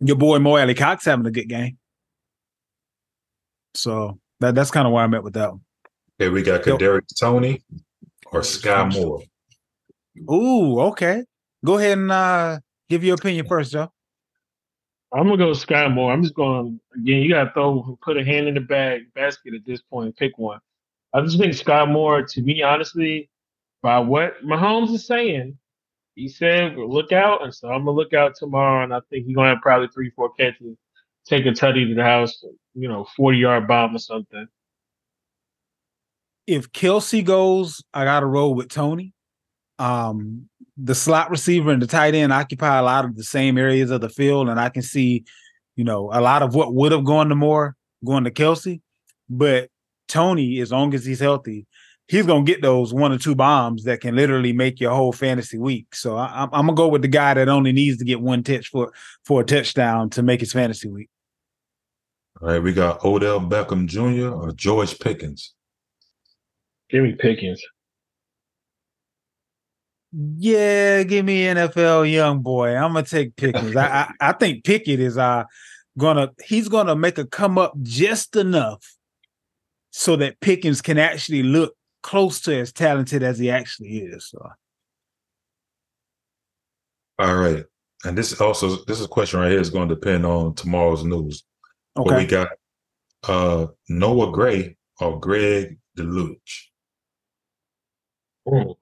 [0.00, 1.78] your boy Mo Alie-Cox having a good game.
[3.74, 5.60] So that that's kind of where I'm at with that one.
[6.20, 7.62] Okay, we got Kadarius Toney
[8.26, 9.22] or Skyy Moore.
[10.30, 11.24] Ooh, okay.
[11.64, 13.90] Go ahead and uh, give your opinion first, Joe.
[15.14, 16.12] I'm gonna go Skyy Moore.
[16.12, 17.20] I'm just going again.
[17.20, 20.16] You gotta throw, put a hand in the bag basket at this point.
[20.16, 20.58] Pick one.
[21.12, 23.28] I just think Skyy Moore, to me, honestly,
[23.82, 25.58] by what Mahomes is saying,
[26.14, 29.36] he said look out, and so I'm gonna look out tomorrow, and I think he's
[29.36, 30.76] gonna have probably three, four catches,
[31.26, 32.44] take a tutty to the house,
[32.74, 34.46] you know, 40 yard bomb or something.
[36.46, 39.12] If Kelce goes, I gotta roll with Toney.
[39.78, 40.48] Um,
[40.82, 44.00] the slot receiver and the tight end occupy a lot of the same areas of
[44.00, 45.24] the field, and I can see,
[45.76, 48.80] you know, a lot of what would have gone to Moore going to Kelce,
[49.30, 49.68] But
[50.08, 51.66] Toney, as long as he's healthy,
[52.08, 55.56] he's gonna get those one or two bombs that can literally make your whole fantasy
[55.56, 55.94] week.
[55.94, 58.68] So I, am gonna go with the guy that only needs to get one touch
[58.68, 58.92] for
[59.24, 61.08] for a touchdown to make his fantasy week.
[62.40, 64.34] All right, we got Odell Beckham Jr.
[64.34, 65.54] or George Pickens.
[66.90, 67.62] Give me Pickens.
[70.12, 72.76] Yeah, give me NFL young boy.
[72.76, 73.74] I'm gonna take Pickens.
[73.76, 75.44] I, I, I think Pickett is uh
[75.96, 78.84] gonna he's gonna make a come up just enough
[79.90, 84.28] so that Pickens can actually look close to as talented as he actually is.
[84.28, 84.50] So.
[87.18, 87.64] All right,
[88.04, 91.04] and this also this is a question right here is going to depend on tomorrow's
[91.04, 91.44] news.
[91.96, 92.48] Okay, but we got
[93.28, 96.66] uh Noah Gray or Greg Dulcich.
[98.46, 98.76] Oh.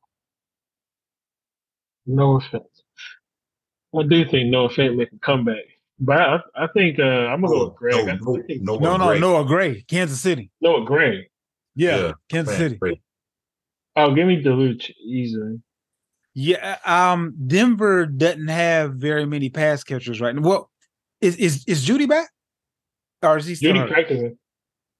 [2.10, 2.82] Noah offense.
[3.98, 5.64] I do think Noah Fant make a comeback.
[5.98, 8.20] But I, I think uh, I'm gonna go with Greg.
[8.22, 10.50] No, no, no, no, no, Noah Gray, Kansas City.
[10.60, 11.28] Noah Gray.
[11.74, 12.76] Yeah, yeah Kansas City.
[12.76, 13.00] Gray.
[13.96, 15.60] Oh, give me Dulcich easily.
[16.32, 20.42] Yeah, um, Denver doesn't have very many pass catchers right now.
[20.42, 20.70] Well,
[21.20, 22.30] is is is Jeudy back?
[23.22, 24.38] Or is he still Jeudy practicing?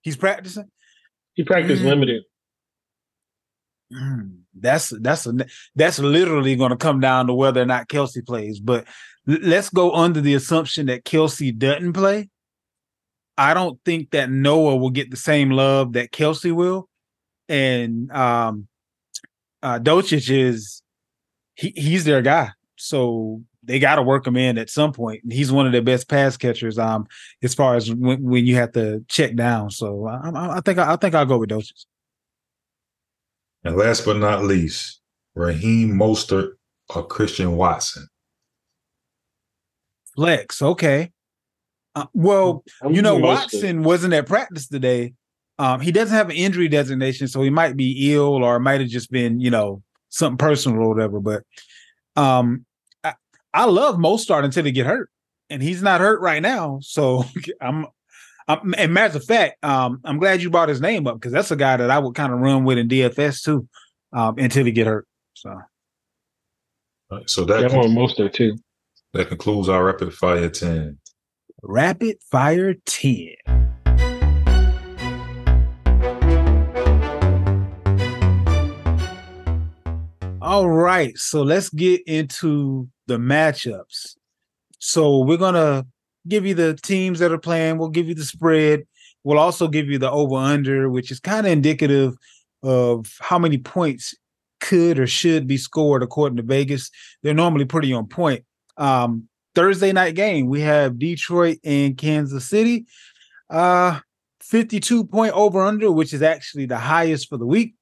[0.03, 0.71] He's practicing.
[1.35, 1.87] He practiced mm.
[1.87, 2.25] limited.
[3.93, 5.35] Mm that's that's a,
[5.77, 8.61] that's literally going to come down to whether or not Kelce plays.
[8.61, 8.87] But
[9.27, 12.29] let's go under the assumption that Kelce doesn't play.
[13.39, 16.89] I don't think that Noah will get the same love that Kelce will,
[17.49, 18.69] and um,
[19.63, 20.83] uh, is
[21.55, 22.51] he, he's their guy.
[22.77, 25.21] So they got to work him in at some point.
[25.31, 26.79] He's one of their best pass catchers.
[26.79, 27.07] Um,
[27.43, 29.71] as far as when, when you have to check down.
[29.71, 31.85] So I, I, think I, I think I'll go with Dulcich.
[33.65, 35.01] And last but not least,
[35.35, 36.53] Raheem Mostert
[36.95, 38.09] or Christian Watson.
[40.17, 41.11] Flex, okay.
[41.95, 43.23] Uh, well, I'm you know, Mostert.
[43.23, 45.15] Watson wasn't at practice today.
[45.59, 48.89] Um, he doesn't have an injury designation, so he might be ill or might have
[48.89, 51.21] just been, you know, something personal or whatever.
[51.21, 51.43] But
[52.17, 52.65] um,
[53.05, 53.15] I,
[53.53, 55.11] I love Mostert until he get hurt,
[55.51, 56.79] and he's not hurt right now.
[56.83, 57.25] So
[57.61, 57.87] I'm,
[58.51, 61.51] I'm and matter of fact, um, I'm glad you brought his name up because that's
[61.53, 63.69] a guy that I would kind of run with in DFS too,
[64.13, 65.07] um, until he get hurt.
[65.35, 68.57] So All right, so that Yeah, I'm on too.
[69.13, 70.99] that concludes our rapid fire ten.
[71.63, 73.35] rapid fire ten.
[80.43, 84.17] All right, so let's get into the matchups.
[84.79, 85.87] So we're gonna
[86.29, 87.79] give you the teams that are playing.
[87.79, 88.87] We'll give you the spread.
[89.25, 92.15] We'll also give you the over under, which is kind of indicative
[92.63, 94.15] of how many points
[94.61, 96.91] could or should be scored according to Vegas.
[97.23, 98.45] They're normally pretty on point.
[98.77, 102.87] Um, Thursday night game, we have Detroit and Kansas City.
[103.49, 104.01] Uh
[104.51, 107.75] 52 point over under, which is actually the highest for the week.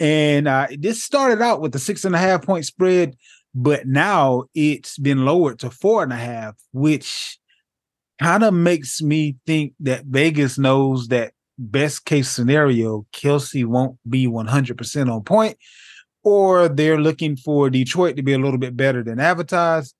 [0.00, 3.14] And uh, this started out with a six and a half point spread,
[3.54, 7.38] but now it's been lowered to four and a half, which
[8.22, 14.26] kind of makes me think that Vegas knows that best case scenario, Kelce won't be
[14.26, 15.56] 100% on point,
[16.22, 19.94] or they're looking for Detroit to be a little bit better than advertised.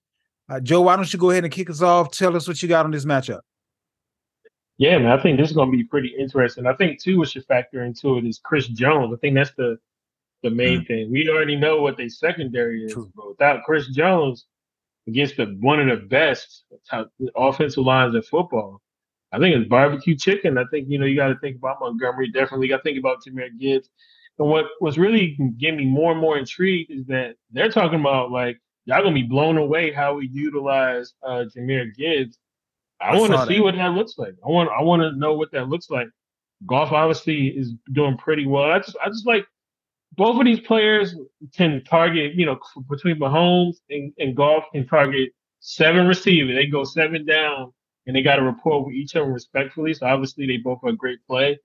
[0.48, 2.10] Uh, Joe, why don't you go ahead and kick us off?
[2.12, 3.40] Tell us what you got on this matchup.
[4.78, 6.66] Yeah, man, I think this is going to be pretty interesting.
[6.66, 9.12] I think too, what should factor into it is Chris Jones.
[9.14, 9.78] I think that's the
[10.42, 11.10] the main thing.
[11.10, 13.08] We already know what their secondary is, True.
[13.14, 14.46] but without Chris Jones
[15.08, 18.80] against the one of the best top offensive lines in football,
[19.32, 20.58] I think it's barbecue chicken.
[20.58, 22.30] I think you know you got to think about Montgomery.
[22.30, 23.88] Definitely got to think about Jahmyr Gibbs.
[24.38, 28.30] And what was really getting me more and more intrigued is that they're talking about
[28.30, 32.38] like y'all gonna be blown away how we utilize uh, Jahmyr Gibbs.
[33.00, 33.62] I, I want to see that.
[33.62, 34.34] what that looks like.
[34.44, 36.08] I want I want to know what that looks like.
[36.66, 38.70] Goff obviously is doing pretty well.
[38.70, 39.46] I just I just like
[40.16, 41.14] both of these players
[41.56, 46.54] can target, you know, between Mahomes and, and Goff can target seven receivers.
[46.54, 47.72] They go seven down
[48.06, 49.94] and they got to report with each of them respectfully.
[49.94, 51.58] So obviously they both are great play.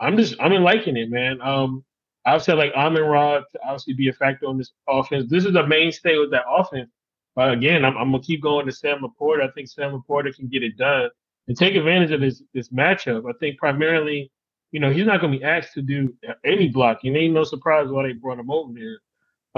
[0.00, 1.40] I'm just I'm liking it, man.
[1.40, 1.84] Um,
[2.24, 5.30] I've said like Amon Rod to obviously be a factor on this offense.
[5.30, 6.90] This is the mainstay with that offense.
[7.34, 9.48] But again, I'm, I'm gonna keep going to Sam Laporta.
[9.48, 11.08] I think Sam Laporta can get it done
[11.48, 13.28] and take advantage of this this matchup.
[13.28, 14.30] I think primarily,
[14.72, 17.16] you know, he's not gonna be asked to do any blocking.
[17.16, 19.00] Ain't no surprise why they brought him over there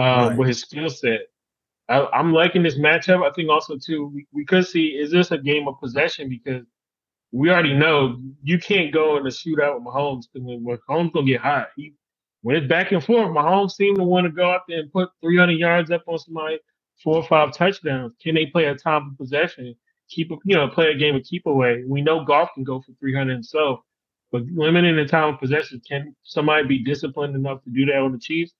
[0.04, 0.36] um, Right.
[0.36, 1.22] with his skill set.
[1.88, 3.28] I, I'm liking this matchup.
[3.28, 6.64] I think also too we, we could see is this a game of possession because
[7.32, 11.26] we already know you can't go in a shootout with Mahomes because when Mahomes gonna
[11.26, 11.70] get hot.
[11.76, 11.94] He,
[12.42, 15.10] when it's back and forth, Mahomes seem to want to go out there and put
[15.22, 16.60] 300 yards up on somebody,
[17.04, 18.14] four or five touchdowns.
[18.22, 19.76] Can they play a time of possession?
[20.10, 21.84] Keep you know, play a game of keep away.
[21.86, 23.80] We know Goff can go for 300 himself,
[24.30, 28.12] but limiting the time of possession, can somebody be disciplined enough to do that on
[28.12, 28.52] the Chiefs?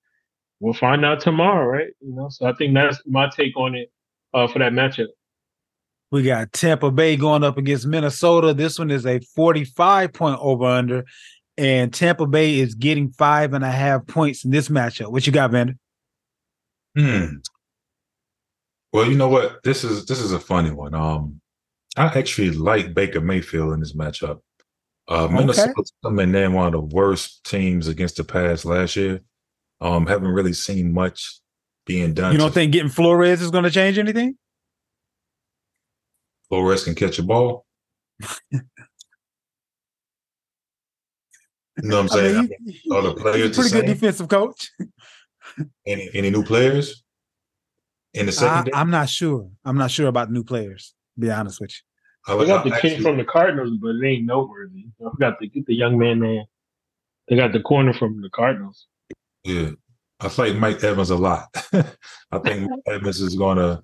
[0.61, 1.89] We'll find out tomorrow, right?
[2.01, 3.93] You know, so I think that's my take on it
[4.35, 5.09] uh, for that matchup.
[6.11, 8.55] We got Tampa Bay going up against Minnesota.
[8.55, 11.05] This one is a 45 point over under,
[11.59, 15.13] and Tampa Bay is getting five and a half points in this matchup.
[15.13, 15.75] What you got, Vander?
[16.97, 17.27] Hmm.
[18.93, 19.63] Well, you know what?
[19.63, 20.95] This is this is a funny one.
[20.95, 21.41] Um,
[21.97, 24.41] I actually like Baker Mayfield in this matchup.
[25.09, 25.35] Uh, Okay.
[25.35, 29.21] Minnesota's coming in one of the worst teams against the pass last year.
[29.81, 31.41] Um, haven't really seen much
[31.87, 32.33] being done.
[32.33, 34.37] You don't think getting Flores is going to change anything?
[36.49, 37.65] Flores can catch a ball?
[38.51, 38.61] You
[41.89, 42.49] know what I'm I saying?
[42.49, 44.71] mean, he- Are the players a the pretty good defensive coach.
[45.87, 47.03] any any new players
[48.15, 48.75] in the I, second?
[48.75, 49.49] I'm not sure.
[49.65, 50.95] I'm not sure about new players.
[51.15, 51.88] To be honest with you.
[52.27, 54.87] I They like- got the I kid from the Cardinals, but it ain't noteworthy.
[55.05, 56.45] I forgot to get the young man there.
[57.29, 58.87] They got the corner from the Cardinals.
[59.45, 59.71] Yeah,
[60.21, 61.47] I like Mike Evans a lot.
[62.33, 63.83] I think Evans is gonna.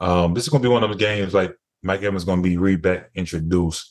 [0.00, 2.56] Um, this is gonna be one of the games like Mike Evans is gonna be
[2.56, 3.90] re back introduced.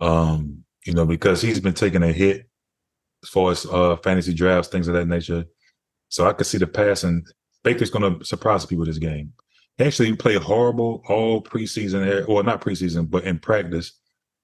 [0.00, 2.46] Um, you know, because he's been taking a hit
[3.22, 5.44] as far as uh fantasy drafts, things of that nature.
[6.08, 7.24] So I could see the passing.
[7.64, 9.32] Baker's gonna surprise people this game.
[9.78, 13.92] He actually played horrible all preseason, or not preseason, but in practice,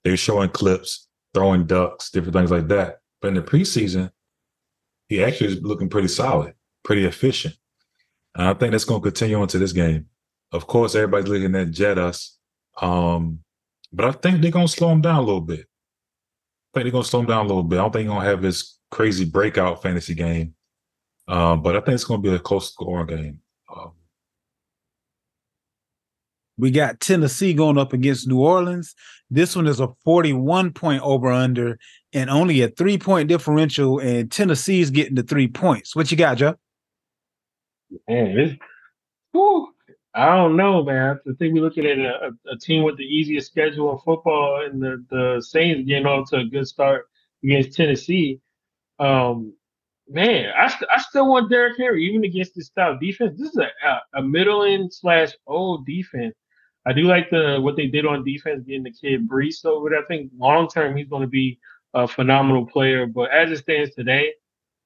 [0.05, 3.01] they're showing clips throwing ducks, different things like that.
[3.21, 4.11] But in the preseason,
[5.09, 7.55] he actually is looking pretty solid, pretty efficient.
[8.35, 10.07] And I think that's going to continue into this game.
[10.53, 12.39] Of course, everybody's looking at Jet us.
[12.81, 13.41] Um,
[13.93, 15.61] but I think they're going to slow him down a little bit.
[15.61, 17.79] I think they're going to slow him down a little bit.
[17.79, 20.55] I don't think he's going to have this crazy breakout fantasy game.
[21.29, 23.41] Um, but I think it's going to be a close scoring game.
[23.75, 23.93] Um,
[26.59, 28.95] we got Tennessee going up against New Orleans.
[29.31, 31.79] This one is a 41 point over under
[32.13, 35.97] and only a three point differential, and Tennessee's getting the three points.
[35.97, 36.57] What you got, Joe?
[38.09, 38.53] Man, this,
[39.33, 39.73] whew,
[40.15, 41.19] I don't know, man.
[41.27, 44.83] I think we're looking at a, a, team with the easiest schedule in football, and
[44.83, 47.07] the, the Saints getting off to a good start
[47.43, 48.41] against Tennessee.
[48.99, 49.55] Um,
[50.09, 53.39] man, I, st- I still want Derrick Henry, even against this style defense.
[53.39, 56.35] This is a, a, a middling slash old defense.
[56.85, 60.01] I do like the what they did on defense, getting the kid Bresee over there.
[60.01, 61.59] I think long term he's going to be
[61.95, 63.07] a phenomenal player.
[63.07, 64.33] But as it stands today,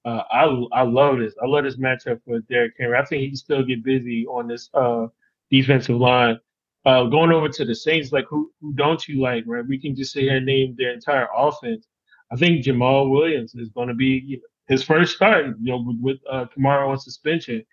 [0.05, 1.35] uh, I I love this.
[1.43, 2.97] I love this matchup with Derrick Henry.
[2.97, 5.07] I think he can still get busy on this uh,
[5.51, 6.39] defensive line.
[6.85, 9.45] Uh, going over to the Saints, like who who don't you like?
[9.47, 11.87] Right, we can just say and name their entire offense.
[12.31, 15.47] I think Jamaal Williams is going to be his first start.
[15.61, 17.65] You know, with, with uh, Kamara on suspension.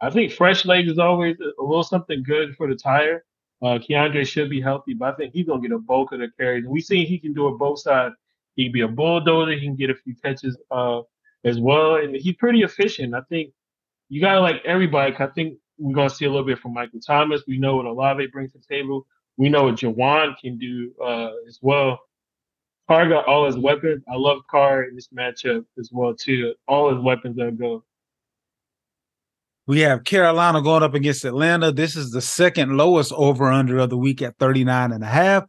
[0.00, 3.24] I think fresh legs is always a little something good for the tire.
[3.62, 6.28] Uh, Kendre should be healthy, but I think he's gonna get a bulk of the
[6.38, 6.66] carries.
[6.66, 8.14] We seen he can do it both sides.
[8.56, 9.52] He can be a bulldozer.
[9.52, 11.02] He can get a few catches uh,
[11.44, 13.14] as well, and he's pretty efficient.
[13.14, 13.52] I think
[14.08, 15.14] you gotta like everybody.
[15.18, 17.42] I think we're gonna see a little bit from Michael Thomas.
[17.46, 19.06] We know what Olave brings to the table.
[19.36, 22.00] We know what Juwan can do uh, as well.
[22.88, 24.04] Carr got all his weapons.
[24.12, 26.54] I love Carr in this matchup as well too.
[26.68, 27.82] All his weapons are go.
[29.66, 31.72] We have Carolina going up against Atlanta.
[31.72, 35.44] This is the second lowest over under of the week at 39 and a half.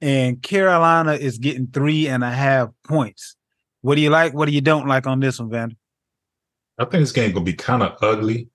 [0.00, 3.36] And Carolina is getting three and a half points.
[3.80, 4.32] What do you like?
[4.32, 5.76] What do you don't like on this one, Vander?
[6.78, 8.48] I think this game gonna be kind of ugly.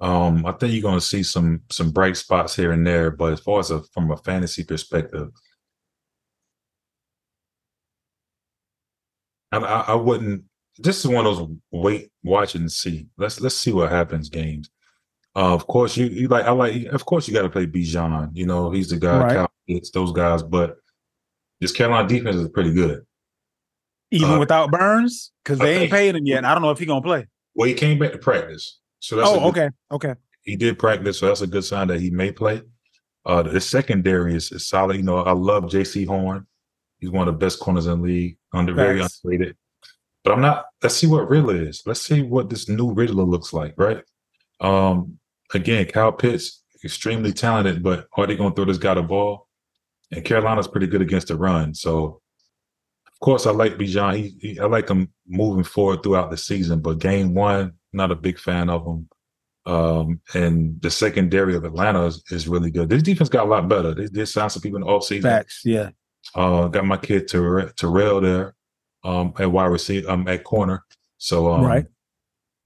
[0.00, 3.40] Um, I think you're gonna see some some bright spots here and there, but as
[3.40, 5.30] far as a, from a fantasy perspective,
[9.50, 10.44] I, I, I wouldn't
[10.78, 13.08] this is one of those wait, watch and see.
[13.16, 14.70] Let's let's see what happens games.
[15.36, 16.86] Uh, of course, you, you like I like.
[16.86, 18.30] Of course, you got to play Bijan.
[18.32, 19.18] You know, he's the guy.
[19.18, 19.32] Right.
[19.34, 20.76] Cal hits those guys, but
[21.60, 23.04] this Carolina defense is pretty good.
[24.10, 26.44] Even uh, without Burns, because they ain't paid him yet.
[26.44, 27.26] I don't know if he's gonna play.
[27.54, 30.14] Well, he came back to practice, so that's oh, okay, okay.
[30.42, 32.62] He did practice, so that's a good sign that he may play.
[33.26, 34.96] Uh, the secondary is, is solid.
[34.96, 36.46] You know, I love Jaycee Horn.
[36.98, 39.56] He's one of the best corners in the league, under very underrated.
[40.28, 40.66] But I'm not.
[40.82, 41.82] Let's see what Ridder is.
[41.86, 44.04] Let's see what this new Ridder looks like, right?
[44.60, 45.18] Um,
[45.54, 49.48] again, Kyle Pitts, extremely talented, but are they going to throw this guy the ball?
[50.12, 51.72] And Carolina's pretty good against the run.
[51.72, 52.20] So,
[53.06, 54.16] of course, I like Bijan.
[54.18, 56.80] He, he, I like him moving forward throughout the season.
[56.80, 59.08] But game one, not a big fan of him.
[59.64, 62.90] Um, and the secondary of Atlanta is, is, really good.
[62.90, 63.94] This defense got a lot better.
[63.94, 65.22] They, they signed some people in the offseason.
[65.22, 65.88] Facts, yeah.
[66.34, 68.54] Uh, got my kid Terrell, Terrell there
[69.08, 70.84] um, at wide receiver, um, at corner.
[71.16, 71.86] So, um, right.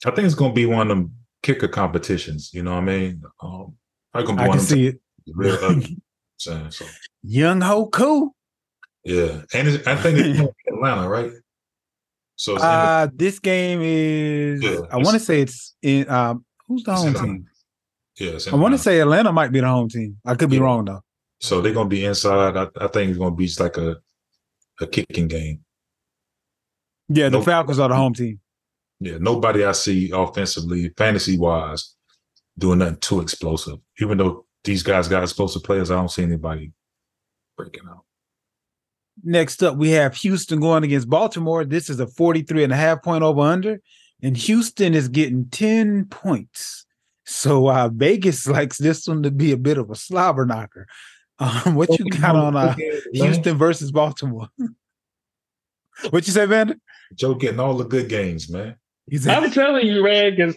[0.04, 2.50] I think it's going to be one of them kicker competitions.
[2.52, 3.22] You know what I mean?
[3.40, 3.74] Um,
[4.12, 5.00] I can see it.
[5.28, 5.98] Real ugly.
[6.36, 6.84] so, so.
[7.24, 8.32] Younghoe Koo.
[9.04, 11.32] Yeah, and I think it's Atlanta, right?
[12.36, 14.62] So uh, the, this game is.
[14.62, 16.08] Yeah, I want to say it's in.
[16.08, 17.46] Um, who's the home team?
[18.18, 20.18] Yeah, I want to say Atlanta might be the home team.
[20.24, 20.62] I could be yeah.
[20.62, 21.02] wrong though.
[21.40, 22.56] So they're gonna be inside.
[22.56, 23.96] I, I think it's gonna be just like a
[24.80, 25.64] a kicking game.
[27.08, 28.40] Yeah, the Falcons are the home team.
[29.00, 31.96] Yeah, nobody I see offensively, fantasy wise,
[32.56, 33.78] doing nothing too explosive.
[34.00, 36.72] Even though these guys got explosive players, I don't see anybody
[37.56, 38.04] breaking out.
[39.24, 41.64] Next up, we have Houston going against Baltimore.
[41.64, 43.80] This is a 43 and a half point over under,
[44.22, 46.86] and Houston is getting 10 points.
[47.24, 50.86] So uh, Vegas likes this one to be a bit of a slobber knocker.
[51.38, 52.76] Um, what you got on uh,
[53.12, 54.48] Houston versus Baltimore?
[56.10, 56.76] what you say, Vander?
[57.14, 58.76] Joe getting all the good games, man.
[59.08, 60.54] He's I'm telling you, man.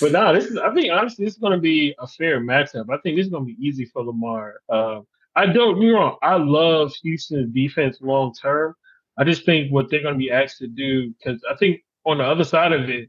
[0.00, 0.58] but no, this is.
[0.58, 2.90] I think honestly, this is going to be a fair matchup.
[2.90, 4.54] I think this is going to be easy for Lamar.
[4.68, 5.00] Uh,
[5.34, 6.16] I don't be wrong.
[6.22, 8.74] I love Houston's defense long term.
[9.18, 12.18] I just think what they're going to be asked to do because I think on
[12.18, 13.08] the other side of it,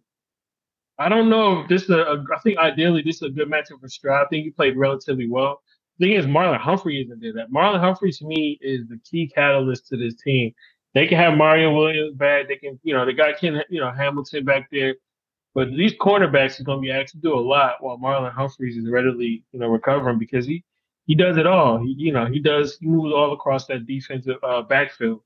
[0.98, 2.24] I don't know if this is a.
[2.34, 4.26] I think ideally this is a good matchup for Stroud.
[4.26, 5.62] I think he played relatively well
[6.00, 7.34] thing is, Marlon Humphrey isn't there.
[7.34, 10.54] That Marlon Humphrey to me is the key catalyst to this team.
[10.94, 12.48] They can have Mario Williams back.
[12.48, 14.96] They can, you know, they got Ken, you know, Hamilton back there.
[15.54, 18.78] But these cornerbacks are going to be asked to do a lot while Marlon Humphreys
[18.78, 20.64] is readily, you know, recovering because he
[21.06, 21.80] he does it all.
[21.80, 25.22] He, you know, he does he moves all across that defensive uh, backfield.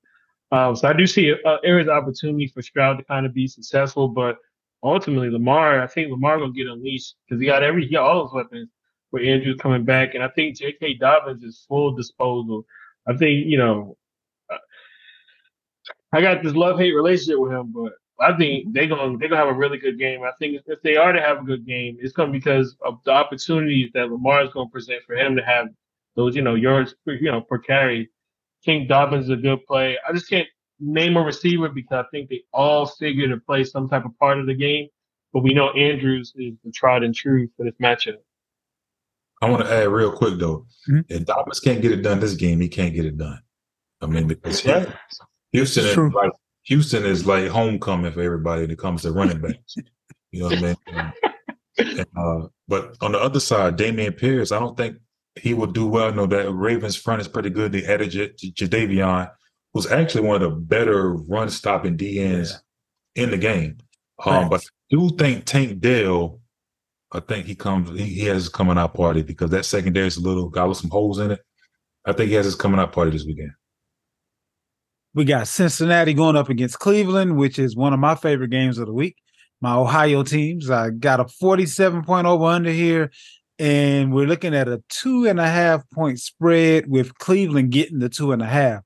[0.52, 3.48] Um, so I do see uh, areas of opportunity for Stroud to kind of be
[3.48, 4.38] successful, but
[4.84, 8.24] ultimately Lamar, I think Lamar gonna get unleashed because he got every he got all
[8.24, 8.70] those weapons.
[9.12, 10.96] With Andrews coming back, and I think J.K.
[10.96, 12.66] Dobbins is full disposal.
[13.08, 13.98] I think you know,
[14.52, 14.58] uh,
[16.14, 19.42] I got this love hate relationship with him, but I think they're gonna they're gonna
[19.46, 20.24] have a really good game.
[20.24, 23.00] I think if they are to have a good game, it's gonna be because of
[23.06, 25.68] the opportunities that Lamar is gonna present for him to have
[26.16, 28.10] those you know yards you know per carry.
[28.64, 29.98] King Dobbins is a good play.
[30.08, 30.48] I just can't
[30.80, 34.40] name a receiver because I think they all figure to play some type of part
[34.40, 34.88] of the game.
[35.32, 38.18] But we know Andrews is the tried and true for this matchup.
[39.42, 40.66] I want to add real quick though.
[40.90, 41.02] Mm-hmm.
[41.10, 43.40] If Dobbins can't get it done this game, he can't get it done.
[44.02, 44.88] I mean, because right.
[45.52, 46.32] Houston is like
[46.64, 49.76] Houston is like homecoming for everybody when it comes to running backs.
[50.32, 50.76] you know what I mean?
[50.88, 51.14] And,
[52.00, 54.98] and, uh, but on the other side, Dameon Pierce, I don't think
[55.36, 56.14] he will do well.
[56.14, 57.72] No, that Ravens front is pretty good.
[57.72, 59.32] They added J- J- Jadeveon,
[59.74, 62.54] who's actually one of the better run stopping DNs
[63.16, 63.24] yeah.
[63.24, 63.78] in the game.
[64.26, 64.50] Um, right.
[64.50, 66.39] But I do think Tank Dell
[67.12, 67.90] I think he comes.
[67.98, 70.90] He, he has his coming out party because that secondary is a little got some
[70.90, 71.42] holes in it.
[72.06, 73.52] I think he has his coming out party this weekend.
[75.14, 78.86] We got Cincinnati going up against Cleveland, which is one of my favorite games of
[78.86, 79.16] the week.
[79.60, 80.70] My Ohio teams.
[80.70, 83.12] I got a 47 point over under here,
[83.58, 88.10] and we're looking at a two and a half point spread with Cleveland getting the
[88.10, 88.84] two and a half.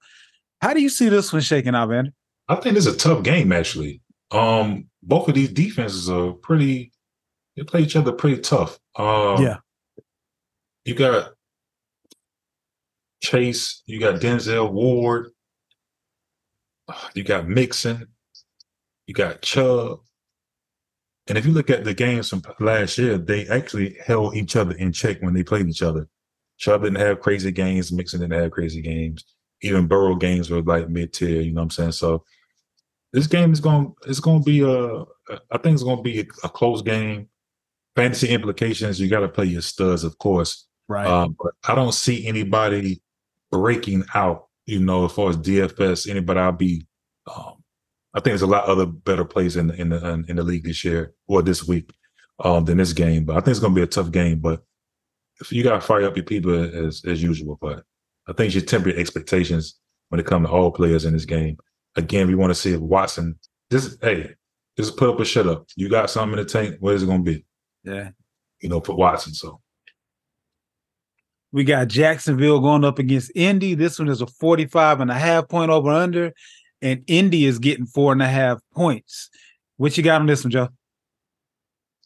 [0.61, 2.13] How do you see this one shaking out, Vander?
[2.47, 4.01] I think it's a tough game, actually.
[4.31, 6.91] Um, both of these defenses are pretty
[7.55, 8.79] they play each other pretty tough.
[8.95, 9.57] Um, yeah.
[10.85, 11.33] You got
[13.21, 15.31] Chase, you got Denzel Ward,
[17.13, 18.07] you got Mixon,
[19.07, 19.99] you got Chubb.
[21.27, 24.75] And if you look at the games from last year, they actually held each other
[24.75, 26.09] in check when they played each other.
[26.57, 29.23] Chubb didn't have crazy games, Mixon didn't have crazy games.
[29.61, 31.91] Even Burrow games were like mid tier, you know what I'm saying?
[31.93, 32.25] So
[33.13, 35.03] this game is going it's going to be a
[35.49, 37.29] I think it's going to be a, a close game
[37.95, 40.67] fantasy implications, you got to play your studs, of course.
[40.87, 41.07] Right.
[41.07, 43.01] Um, but I don't see anybody
[43.51, 46.85] breaking out, you know, as far as DFS, anybody I'll be.
[47.33, 47.63] Um,
[48.13, 50.65] I think there's a lot other better plays in the, in the in the league
[50.65, 51.91] this year or this week
[52.39, 53.25] um, than this game.
[53.25, 54.39] But I think it's going to be a tough game.
[54.39, 54.61] But
[55.39, 57.83] if you got to fire up your people as as usual, but
[58.27, 59.79] I think you should temper your expectations
[60.09, 61.57] when it comes to all players in this game.
[61.95, 63.39] Again, we want to see if Watson.
[63.69, 64.35] This hey,
[64.77, 65.65] just put up a shut up.
[65.75, 66.75] You got something in the tank.
[66.79, 67.45] What is it going to be?
[67.83, 68.09] Yeah.
[68.61, 69.33] You know, for Watson.
[69.33, 69.59] So
[71.51, 73.75] we got Jacksonville going up against Indy.
[73.75, 76.33] This one is a 45 and a half point over under,
[76.81, 79.29] and Indy is getting four and a half points.
[79.77, 80.69] What you got on this one, Joe?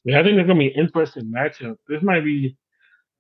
[0.04, 1.78] Yeah, I think it's gonna be an interesting matchup.
[1.88, 2.58] This might be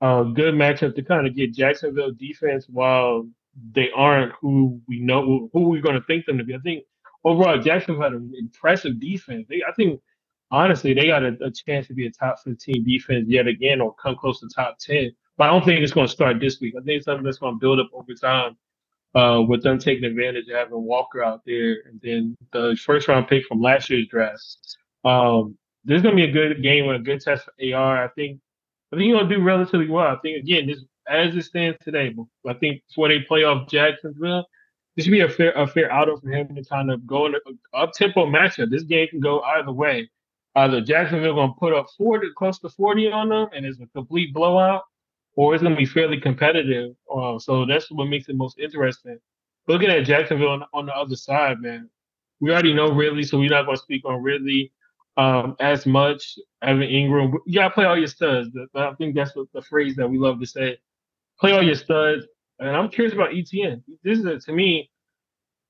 [0.01, 3.27] a good matchup to kind of get Jacksonville defense while
[3.73, 6.55] they aren't who we know who we're gonna think them to be.
[6.55, 6.83] I think
[7.23, 9.45] overall Jacksonville had an impressive defense.
[9.49, 10.01] They, I think
[10.51, 13.93] honestly, they got a, a, chance to be a top 15 defense yet again or
[13.95, 15.11] come close to top 10.
[15.37, 16.75] But I don't think it's going to start this week.
[16.75, 18.57] I think it's something that's going to build up over time
[19.15, 23.27] uh, with them taking advantage of having Walker out there and then the first round
[23.27, 24.77] pick from last year's draft.
[25.05, 28.03] Um, this is going to be a good game and a good test for AR.
[28.03, 28.39] I think
[28.91, 30.07] I think he's going to do relatively well.
[30.07, 32.13] I think, again, this as it stands today,
[32.47, 34.45] I think before they play off Jacksonville,
[34.95, 37.35] this should be a fair a fair auto for him to kind of go in
[37.73, 38.69] up tempo matchup.
[38.69, 40.09] This game can go either way
[40.57, 43.87] either Jacksonville going to put up 40, close to 40 on them and it's a
[43.87, 44.83] complete blowout,
[45.35, 46.95] or it's going to be fairly competitive.
[47.13, 49.19] Uh, so that's what makes it most interesting.
[49.67, 51.89] Looking at Jacksonville on, on, the other side, man,
[52.39, 54.71] we already know Ridley, so we're not going to speak on Ridley
[55.17, 56.39] um, as much.
[56.61, 58.49] Evan Engram, you got to play all your studs.
[58.75, 60.77] I think that's what the phrase that we love to say.
[61.39, 62.25] Play all your studs.
[62.59, 63.83] And I'm curious about ETN.
[64.03, 64.89] This is, to me,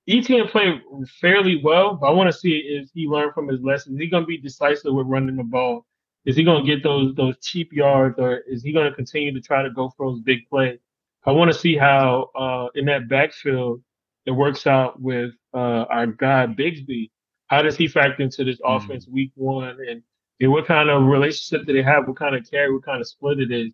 [0.07, 0.81] ETN played
[1.19, 3.95] fairly well, but I want to see if he learned from his lessons.
[3.95, 5.85] Is he going to be decisive with running the ball?
[6.25, 9.33] Is he going to get those those cheap yards, or is he going to continue
[9.33, 10.79] to try to go for those big plays?
[11.25, 13.81] I want to see how uh, in that backfield
[14.25, 17.11] it works out with uh, our guy Bigsby.
[17.47, 18.85] How does he factor into this mm-hmm.
[18.85, 20.03] offense week one, and,
[20.39, 22.07] and what kind of relationship do they have?
[22.07, 22.73] What kind of carry?
[22.73, 23.71] What kind of split it is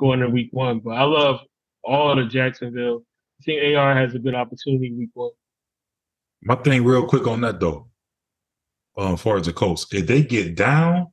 [0.00, 0.80] going to week one?
[0.80, 1.40] But I love
[1.84, 3.04] all the Jacksonville.
[3.40, 5.30] I think AR has a good opportunity week one.
[6.42, 7.88] My thing, real quick on that though,
[8.96, 11.08] um, as far as the Colts, if they get down,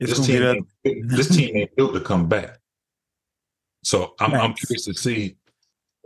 [0.00, 2.58] it's this team, ain't, this team ain't built to come back.
[3.84, 5.36] So I'm, I'm curious to see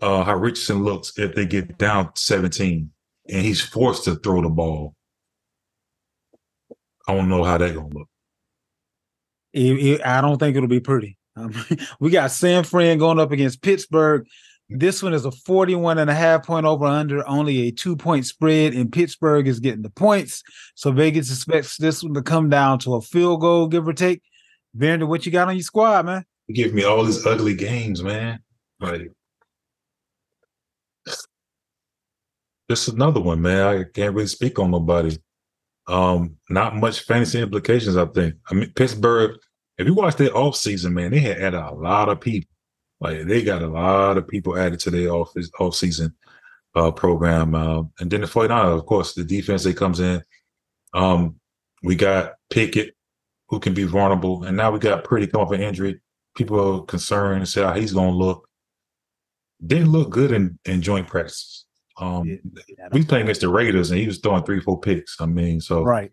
[0.03, 2.91] uh, how Richardson looks if they get down 17
[3.29, 4.95] and he's forced to throw the ball.
[7.09, 8.09] I don't know how that gonna look.
[9.53, 11.17] It, it, I don't think it'll be pretty.
[11.37, 11.55] Um,
[12.01, 14.27] we got San Fran going up against Pittsburgh.
[14.69, 18.27] This one is a 41 and a half point over under, only a two point
[18.27, 20.43] spread, and Pittsburgh is getting the points.
[20.75, 24.23] So Vegas expects this one to come down to a field goal, give or take.
[24.75, 26.25] Vander, what you got on your squad, man?
[26.49, 28.41] You give me all these ugly games, man.
[28.81, 29.13] Like
[32.69, 33.67] this is another one, man.
[33.67, 35.17] I can't really speak on nobody.
[35.87, 38.35] Um, not much fantasy implications, I think.
[38.51, 39.39] I mean, Pittsburgh,
[39.79, 42.51] if you watch their off season, man, they had added a lot of people.
[43.01, 46.15] Like they got a lot of people added to their off off season
[46.75, 47.55] uh, program.
[47.55, 50.23] Uh, and then the 49ers, of course, the defense that comes in.
[50.95, 51.37] Um,
[51.83, 52.95] we got Pickett,
[53.49, 56.01] who can be vulnerable, and now we got Purdy come off an injury.
[56.37, 58.49] People are concerned and say how he's going to look.
[59.65, 61.65] Didn't look good in, in joint practice.
[61.99, 65.19] Um, yeah, we playing against the Raiders, and he was throwing three, four picks.
[65.21, 66.13] I mean, so right.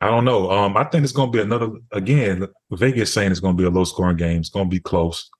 [0.00, 0.50] I don't know.
[0.50, 2.48] Um, I think it's going to be another again.
[2.72, 4.40] Vegas saying it's going to be a low scoring game.
[4.40, 5.30] It's going to be close.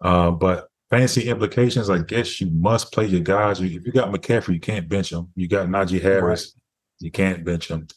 [0.00, 3.60] Uh, but fancy implications, I guess you must play your guys.
[3.60, 5.28] If you got McCaffrey, you can't bench him.
[5.34, 7.04] You got Najee Harris, right.
[7.04, 7.88] you can't bench him.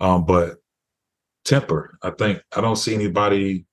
[0.00, 0.56] Um, but
[1.44, 3.66] temper, I think I don't see anybody.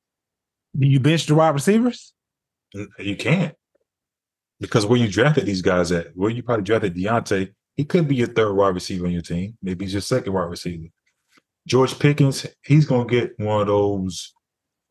[0.77, 2.13] Do you bench the wide receivers?
[2.99, 3.55] You can't
[4.59, 8.15] because where you drafted these guys at, where you probably drafted Diontae, he could be
[8.15, 9.57] your third wide receiver on your team.
[9.61, 10.88] Maybe he's your second wide receiver.
[11.65, 14.34] George Pickens, he's gonna get one of those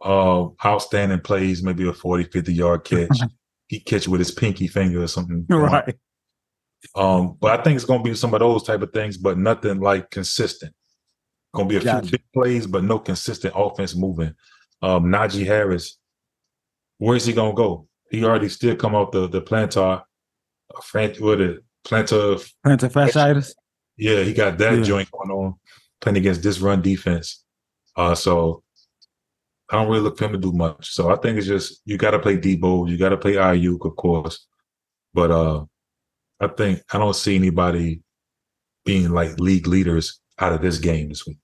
[0.04, 3.18] uh, outstanding plays, maybe a 40, 50 yard catch.
[3.68, 5.44] he catch with his pinky finger or something.
[5.48, 5.94] Right.
[6.94, 9.80] Um, but I think it's gonna be some of those type of things, but nothing
[9.80, 10.74] like consistent.
[11.54, 12.02] Gonna be a gotcha.
[12.02, 14.34] few big plays, but no consistent offense moving.
[14.80, 15.98] Um, Najee Harris,
[16.98, 17.88] where's he gonna go?
[18.10, 20.02] He already still come off the the plantar,
[20.74, 23.54] uh, fran- plantar plantar fasciitis.
[23.96, 24.84] Yeah, he got that yeah.
[24.84, 25.54] joint going on
[26.00, 27.44] playing against this run defense.
[27.96, 28.62] Uh, so
[29.70, 30.90] I don't really look for him to do much.
[30.90, 33.84] So I think it's just you got to play Deebo, you got to play Aiyuk,
[33.84, 34.46] of course.
[35.12, 35.64] But uh,
[36.40, 38.02] I think I don't see anybody
[38.84, 41.38] being like league leaders out of this game this week.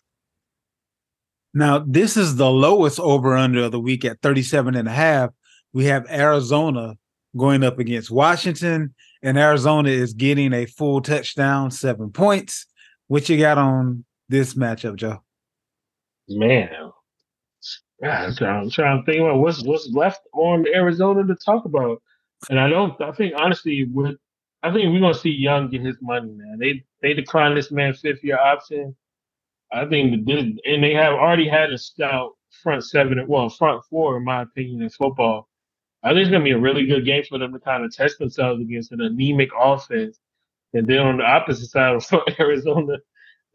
[1.52, 5.30] Now, this is the lowest over under of the week at 37 and a half.
[5.72, 6.96] We have Arizona
[7.36, 12.66] going up against Washington, and Arizona is getting a full touchdown, seven points.
[13.08, 15.22] What you got on this matchup, Joe?
[16.28, 16.68] Man,
[18.00, 21.64] yeah, I'm trying, I'm trying to think about what's what's left on Arizona to talk
[21.64, 22.02] about.
[22.50, 23.00] And I don't.
[23.00, 24.16] I think honestly, with
[24.62, 26.58] I think we're gonna see Young get his money, man.
[26.58, 28.96] They they declined this man fifth year option.
[29.72, 32.32] I think and they have already had a stout
[32.62, 35.48] front seven, well, front four, in my opinion, in football.
[36.02, 38.18] I think it's gonna be a really good game for them to kind of test
[38.18, 40.18] themselves against an anemic offense.
[40.72, 42.04] And then on the opposite side of
[42.40, 42.98] Arizona,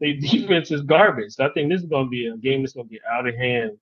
[0.00, 1.32] their defense is garbage.
[1.32, 3.72] So I think this is gonna be a game that's gonna get out of hand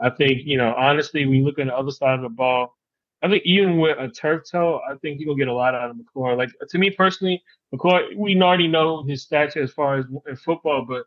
[0.00, 2.74] I think, you know, honestly, when you look on the other side of the ball,
[3.22, 5.90] I think even with a turf toe, I think you're gonna get a lot out
[5.90, 6.36] of McCoy.
[6.36, 7.42] Like to me personally,
[7.74, 11.04] McCoy, we already know his stature as far as in football, but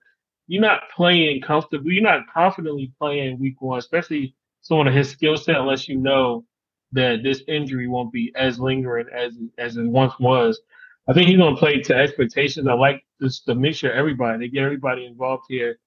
[0.47, 1.93] you're not playing comfortably.
[1.93, 6.45] You're not confidently playing week one, especially someone of his skill set, unless you know
[6.91, 10.59] that this injury won't be as lingering as as it once was.
[11.07, 12.67] I think he's gonna play to expectations.
[12.67, 14.39] I like this the mixture of everybody.
[14.39, 15.77] They get everybody involved here.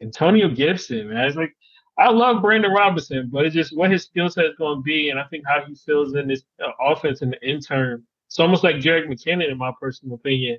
[0.00, 1.54] Antonio Gibson, man, it's like
[2.00, 5.10] I love Brandon Robinson, but it's just what his skill set is going to be,
[5.10, 8.02] and I think how he feels in this uh, offense in the intern.
[8.26, 10.58] It's almost like Jerick McKinnon, in my personal opinion.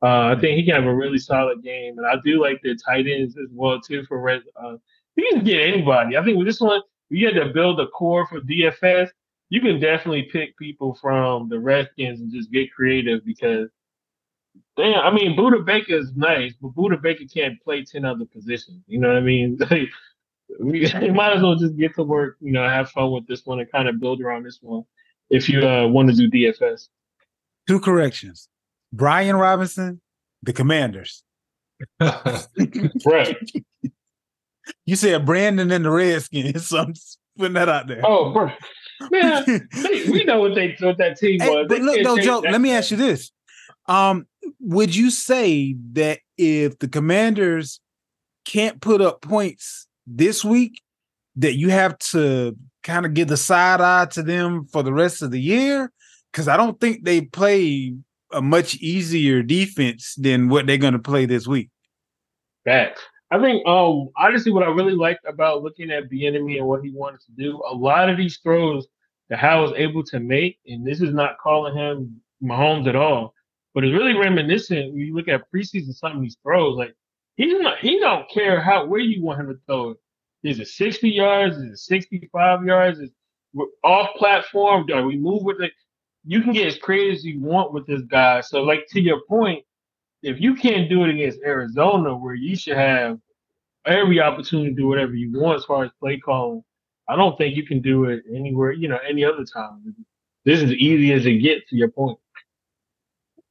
[0.00, 2.76] Uh, I think he can have a really solid game, and I do like the
[2.76, 4.04] tight ends as well too.
[4.04, 4.76] For red, uh,
[5.16, 6.16] you can get anybody.
[6.16, 9.08] I think with this one, you had to build a core for DFS.
[9.48, 13.70] You can definitely pick people from the Redskins and just get creative because,
[14.76, 18.84] damn, I mean, Budda Baker is nice, but Budda Baker can't play ten other positions.
[18.86, 19.58] You know what I mean?
[20.60, 20.80] we
[21.12, 23.70] might as well just get to work, you know, have fun with this one and
[23.70, 24.84] kind of build around this one
[25.30, 26.88] if you uh, want to do DFS.
[27.66, 28.48] Two corrections.
[28.92, 30.00] Brian Robinson,
[30.42, 31.22] the Commanders.
[32.00, 33.36] right.
[34.84, 36.94] You said Brandon and the Redskins, so I'm
[37.36, 38.00] putting that out there.
[38.04, 38.50] Oh, bro.
[39.10, 41.66] man, they, we know what they what that team hey, was.
[41.68, 42.38] But look, no, Joe.
[42.38, 43.30] Let me ask you this:
[43.86, 44.26] um,
[44.60, 47.80] Would you say that if the Commanders
[48.46, 50.80] can't put up points this week
[51.36, 55.22] that you have to kind of give the side eye to them for the rest
[55.22, 55.92] of the year?
[56.32, 57.94] Because I don't think they play
[58.32, 61.70] a much easier defense than what they're going to play this week.
[62.64, 62.96] That
[63.30, 66.82] I think, um, honestly, what I really liked about looking at the enemy and what
[66.82, 68.86] he wanted to do, a lot of these throws
[69.28, 73.34] that Howell was able to make, and this is not calling him Mahomes at all,
[73.74, 76.76] but it's really reminiscent when you look at preseason some of these throws.
[76.76, 76.94] Like
[77.36, 77.78] He's not.
[77.78, 79.98] He don't care how where you want him to throw it.
[80.42, 81.56] Is it 60 yards?
[81.56, 82.98] Is it 65 yards?
[82.98, 83.10] Is
[83.54, 84.86] it off platform?
[84.86, 85.72] Do we move with it?
[86.24, 88.40] You can get as creative as you want with this guy.
[88.40, 89.64] So, like to your point,
[90.22, 93.18] if you can't do it against Arizona, where you should have
[93.84, 96.64] every opportunity to do whatever you want as far as play calling,
[97.08, 99.94] I don't think you can do it anywhere, you know, any other time.
[100.44, 102.18] This is easy as it gets to your point.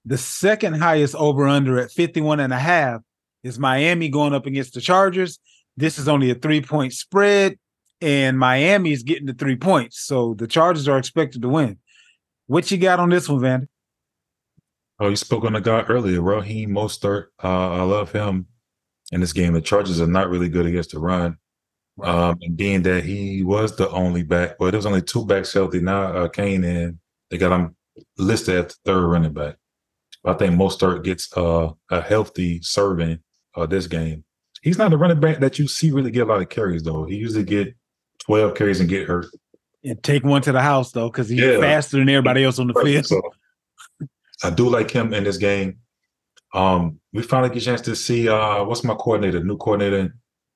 [0.03, 3.01] The second highest over under at 51 and a half
[3.45, 5.39] is Miami going up against the Chargers.
[5.77, 7.57] This is only a three point spread,
[8.01, 10.01] and Miami is getting the three points.
[10.01, 11.77] So the Chargers are expected to win.
[12.47, 13.69] What you got on this one, Van?
[14.99, 17.27] Oh, you spoke on the guy earlier, Raheem Mostert.
[17.43, 18.47] Uh, I love him
[19.11, 19.53] in this game.
[19.53, 21.37] The Chargers are not really good against the run.
[22.01, 25.53] Um, and being that he was the only back, well, there was only two backs
[25.53, 26.03] healthy now.
[26.03, 26.97] Uh, Kane and
[27.29, 27.75] they got him
[28.17, 29.55] listed at the third running back.
[30.23, 33.19] I think Mostert gets uh, a healthy serving
[33.55, 34.23] uh, this game.
[34.61, 37.05] He's not a running back that you see really get a lot of carries though.
[37.05, 37.75] He usually get
[38.25, 39.27] 12 carries and get hurt.
[39.83, 41.59] And take one to the house though, because he's yeah.
[41.59, 43.05] faster than everybody else on the field.
[43.05, 43.21] So,
[44.43, 45.79] I do like him in this game.
[46.53, 49.97] Um, we finally get a chance to see uh, what's my coordinator, new coordinator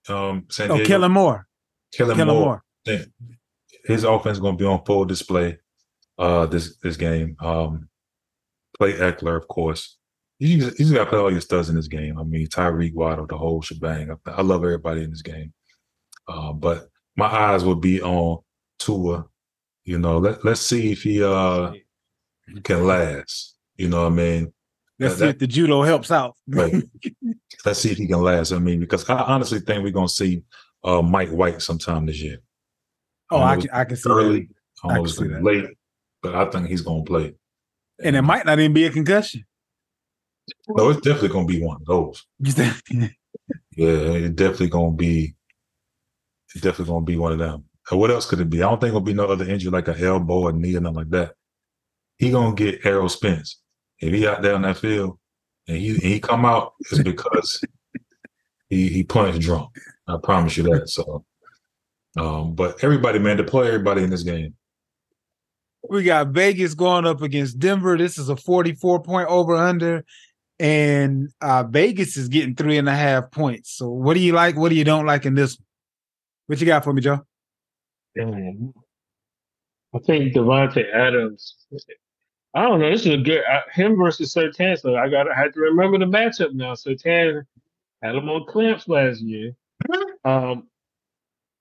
[0.08, 0.84] in um, San oh, Diego.
[0.84, 1.48] Oh, Kellen Moore.
[1.94, 2.64] Kellen, Kellen Moore.
[2.86, 3.06] Moore.
[3.86, 5.60] His offense is going to be on full display
[6.18, 7.36] uh, this this game.
[7.40, 7.90] Um,
[8.78, 9.98] play Ekeler, of course.
[10.40, 12.18] You just, you just got to play all your studs in this game.
[12.18, 14.10] I mean, Tyreek Waddle, the whole shebang.
[14.12, 15.54] I, I love everybody in this game.
[16.28, 16.88] Uh, but
[17.18, 18.40] my eyes will be on
[18.78, 19.26] Tua.
[19.84, 21.74] You know, let, let's see if he uh,
[22.64, 23.58] can last.
[23.76, 24.54] You know what I mean?
[25.00, 26.36] Let's see if the judo helps out.
[26.48, 26.84] right.
[27.66, 28.52] Let's see if he can last.
[28.52, 30.44] I mean, because I honestly think we're gonna see
[30.84, 32.40] uh, Mike White sometime this year.
[33.32, 34.50] Oh, I, can, I can see early,
[34.84, 34.92] that.
[34.92, 35.44] I can see that.
[35.44, 35.66] late,
[36.22, 37.36] but I think he's gonna play.
[38.04, 39.46] And it might not even be a concussion.
[40.70, 42.26] No, it's definitely gonna be one of those.
[42.40, 43.10] yeah,
[43.78, 45.36] it's definitely gonna be.
[46.54, 47.66] It's definitely gonna be one of them.
[47.92, 48.62] And what else could it be?
[48.62, 50.96] I don't think it'll be no other injury like an elbow or knee or nothing
[50.96, 51.34] like that.
[52.18, 53.62] He gonna get Errol Spence
[54.00, 55.18] if he out there on that field
[55.68, 57.64] and he and he come out, it's because
[58.70, 59.70] he he punched drunk.
[60.08, 60.90] I promise you that.
[60.90, 61.26] So,
[62.18, 64.56] um, but everybody, man, deploy everybody in this game.
[65.90, 67.98] We got Vegas going up against Denver.
[67.98, 70.04] This is a 44 point over under,
[70.60, 73.72] and uh, Vegas is getting three and a half points.
[73.72, 74.58] So, what do you like?
[74.58, 75.58] What do you don't like in this?
[75.58, 75.66] One?
[76.48, 77.26] What you got for me, Joe?
[79.94, 81.56] I think Davante Adams
[82.56, 82.90] I don't know.
[82.90, 84.80] This is a good uh, him versus Surtain.
[84.80, 86.74] So I got I had to remember the matchup now.
[86.74, 87.44] Surtain
[88.02, 89.54] had him on clamps last year.
[90.26, 90.68] Um,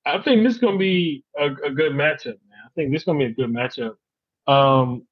[0.07, 2.61] I think this is gonna be a, a, good matchup, man.
[2.65, 3.97] I think this is gonna be a good matchup.
[4.47, 5.07] Um,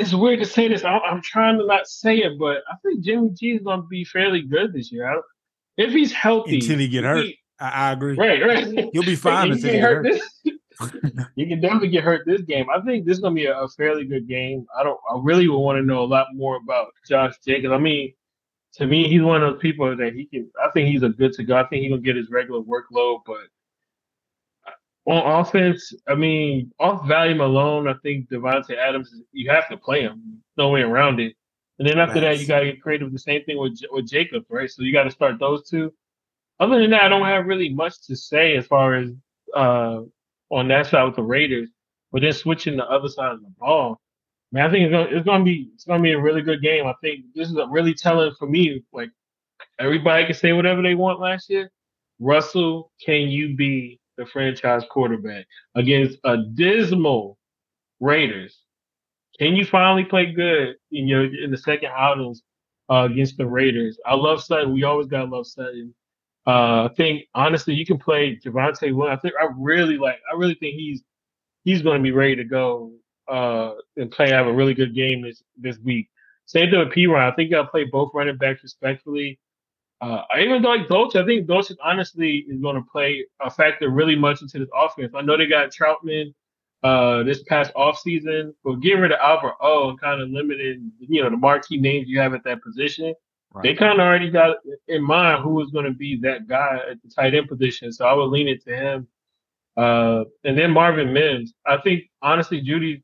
[0.00, 0.82] it's weird to say this.
[0.82, 4.04] I, am trying to not say it, but I think Jimmy G is gonna be
[4.04, 5.22] fairly good this year.
[5.76, 7.24] if he's healthy until he get hurt.
[7.24, 8.16] He, I, I, agree.
[8.16, 8.88] Right, right.
[8.92, 10.06] You'll be fine until he get hurt.
[10.06, 10.92] hurt.
[11.36, 12.66] you can definitely get hurt this game.
[12.74, 14.66] I think this is gonna be a, a fairly good game.
[14.78, 14.98] I don't.
[15.10, 17.72] I really would want to know a lot more about Josh Jacobs.
[17.72, 18.14] I mean,
[18.74, 20.50] to me, he's one of those people that he can.
[20.64, 21.56] I think he's a good to go.
[21.56, 23.40] I think he's gonna get his regular workload, but
[25.10, 30.02] on offense, I mean, off volume alone, I think Davante Adams, you have to play
[30.02, 30.40] him.
[30.56, 31.34] No way around it.
[31.78, 32.36] And then after nice.
[32.36, 33.06] that, you got to get creative.
[33.06, 34.70] With the same thing with with Jacobs, right?
[34.70, 35.92] So you got to start those two.
[36.60, 39.10] Other than that, I don't have really much to say as far as
[39.56, 40.02] uh,
[40.50, 41.70] on that side with the Raiders,
[42.12, 43.98] but then switching the other side of the ball.
[44.52, 46.86] Man, I think it's gonna, it's gonna be it's gonna be a really good game.
[46.86, 48.84] I think this is a really telling for me.
[48.92, 49.10] Like
[49.78, 51.70] everybody can say whatever they want last year.
[52.20, 57.38] Russell, can you be the franchise quarterback against a dismal
[57.98, 58.60] Raiders?
[59.38, 62.42] Can you finally play good in your in the second outings
[62.90, 63.98] uh, against the Raiders?
[64.04, 64.72] I love Sutton.
[64.72, 65.94] We always gotta love Sutton.
[66.46, 69.18] Uh, I think honestly, you can play Javonte Williams.
[69.18, 70.18] I think I really like.
[70.32, 71.02] I really think he's
[71.64, 72.92] he's going to be ready to go
[73.28, 74.30] uh, and play.
[74.30, 76.08] Have a really good game this this week.
[76.46, 77.32] Same thing with Perine.
[77.32, 79.38] I think I'll play both running backs respectfully.
[80.00, 81.16] Uh, I even like Dulcich.
[81.16, 85.12] I think Dulcich honestly is going to play a factor really much into this offense.
[85.14, 86.32] I know they got Trautman
[86.82, 91.22] uh, this past offseason, but getting rid of Albert O and kind of limiting, you
[91.22, 93.14] know, the marquee names you have at that position.
[93.52, 93.62] Right.
[93.64, 94.56] They kind of already got
[94.88, 98.06] in mind who was going to be that guy at the tight end position, so
[98.06, 99.08] I would lean it to him.
[99.76, 101.52] Uh, and then Marvin Mims.
[101.66, 103.02] I think honestly, Judy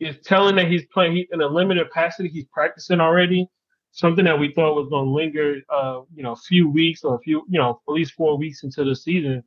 [0.00, 2.28] is telling that he's playing he, in a limited capacity.
[2.28, 3.48] He's practicing already.
[3.92, 7.14] Something that we thought was going to linger, uh, you know, a few weeks or
[7.14, 9.44] a few, you know, at least four weeks into the season.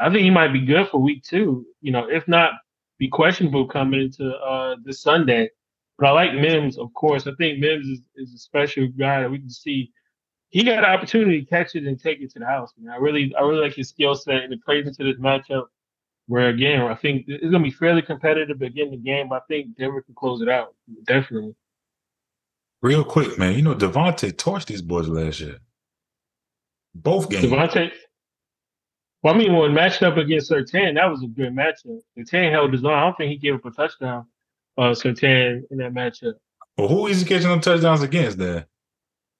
[0.00, 1.66] I think he might be good for week two.
[1.80, 2.52] You know, if not,
[2.98, 5.50] be questionable coming into uh, this Sunday.
[5.98, 7.26] But I like Mims, of course.
[7.26, 9.92] I think Mims is, is a special guy that we can see
[10.50, 12.72] he got an opportunity to catch it and take it to the house.
[12.78, 15.66] Man, I really, I really like his skill set, and it plays into this matchup.
[16.26, 19.76] Where again, I think it's gonna be fairly competitive again the game, but I think
[19.78, 20.74] Denver can close it out
[21.04, 21.54] definitely.
[22.82, 23.54] Real quick, man.
[23.54, 25.58] You know Davante torched these boys last year.
[26.94, 27.44] Both games.
[27.46, 27.90] Davante.
[29.22, 31.98] Well, I mean, when matched up against Surtain, that was a good matchup.
[32.16, 32.92] Surtain held his own.
[32.92, 34.26] I don't think he gave up a touchdown.
[34.76, 36.34] Uh, Surtain in that matchup.
[36.76, 38.66] Well, who is he catching them touchdowns against there?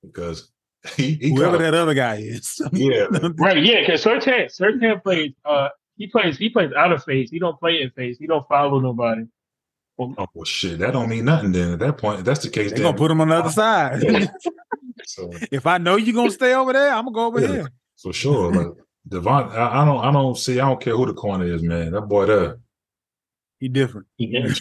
[0.02, 0.50] Because
[0.96, 2.60] he, he Whoever kinda- that other guy is.
[2.72, 5.32] yeah, Right, yeah, because Surtain, Surtain plays.
[5.44, 6.36] Uh, he plays.
[6.36, 7.30] He plays out of phase.
[7.30, 8.18] He don't play in phase.
[8.18, 9.22] He don't follow nobody.
[10.00, 10.78] Oh well, shit.
[10.78, 11.52] That don't mean nothing.
[11.52, 12.70] Then at that point, if that's the case.
[12.72, 14.02] They're gonna put him on the other side.
[15.04, 17.46] So if I know you're gonna stay over there, I'm gonna go over Yeah.
[17.48, 17.68] here.
[18.02, 18.66] for sure, like
[19.08, 20.58] Devon, I, I don't, I don't see.
[20.60, 21.92] I don't care who the corner is, man.
[21.92, 22.58] That boy there.
[23.60, 24.06] He different.
[24.18, 24.52] Yeah.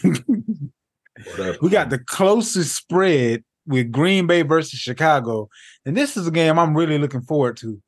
[1.60, 5.48] we got the closest spread with Green Bay versus Chicago,
[5.84, 7.80] and this is a game I'm really looking forward to.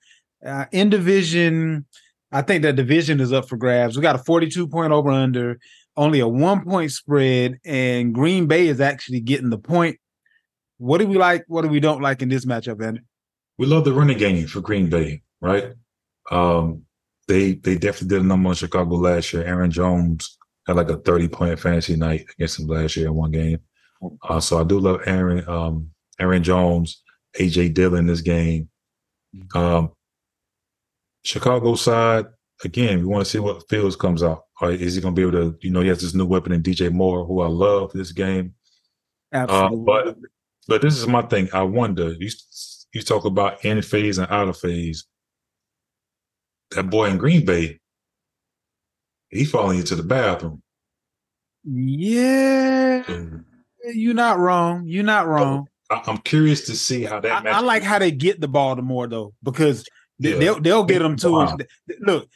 [0.44, 1.86] Uh, in division,
[2.32, 3.96] I think that division is up for grabs.
[3.96, 5.58] We got a 42 point over under,
[6.00, 9.98] only a one point spread, and Green Bay is actually getting the point.
[10.78, 11.44] What do we like?
[11.46, 13.02] What do we don't like in this matchup, Andy?
[13.60, 15.74] we love the running game for Green Bay, right?
[16.30, 16.86] Um,
[17.28, 19.44] they they definitely did a number on Chicago last year.
[19.44, 23.32] Aaron Jones had like a 30 point fantasy night against them last year in one
[23.32, 23.58] game.
[24.26, 27.02] Uh, so I do love Aaron um, Aaron Jones,
[27.38, 28.70] AJ Dillon this game.
[29.54, 29.90] Um,
[31.22, 32.24] Chicago side
[32.64, 34.44] again, we want to see what Fields comes out.
[34.60, 35.58] Or is he going to be able to?
[35.60, 38.54] You know, he has this new weapon in DJ Moore, who I love this game.
[39.32, 39.84] Uh, Absolutely.
[39.86, 40.16] but
[40.68, 41.48] but this is my thing.
[41.52, 42.12] I wonder.
[42.12, 42.28] You
[42.92, 45.06] you talk about in phase and out of phase.
[46.72, 47.80] That boy in Green Bay,
[49.30, 50.62] he falling into the bathroom.
[51.64, 53.44] yeah, And
[53.94, 54.84] you're not wrong.
[54.86, 55.66] You're not wrong.
[55.90, 57.46] I, I'm curious to see how that.
[57.46, 59.84] I, I like how they get the ball to Moore though, because
[60.18, 60.38] they- Yeah.
[60.38, 61.56] they'll they'll get them to Wow.
[62.00, 62.28] look.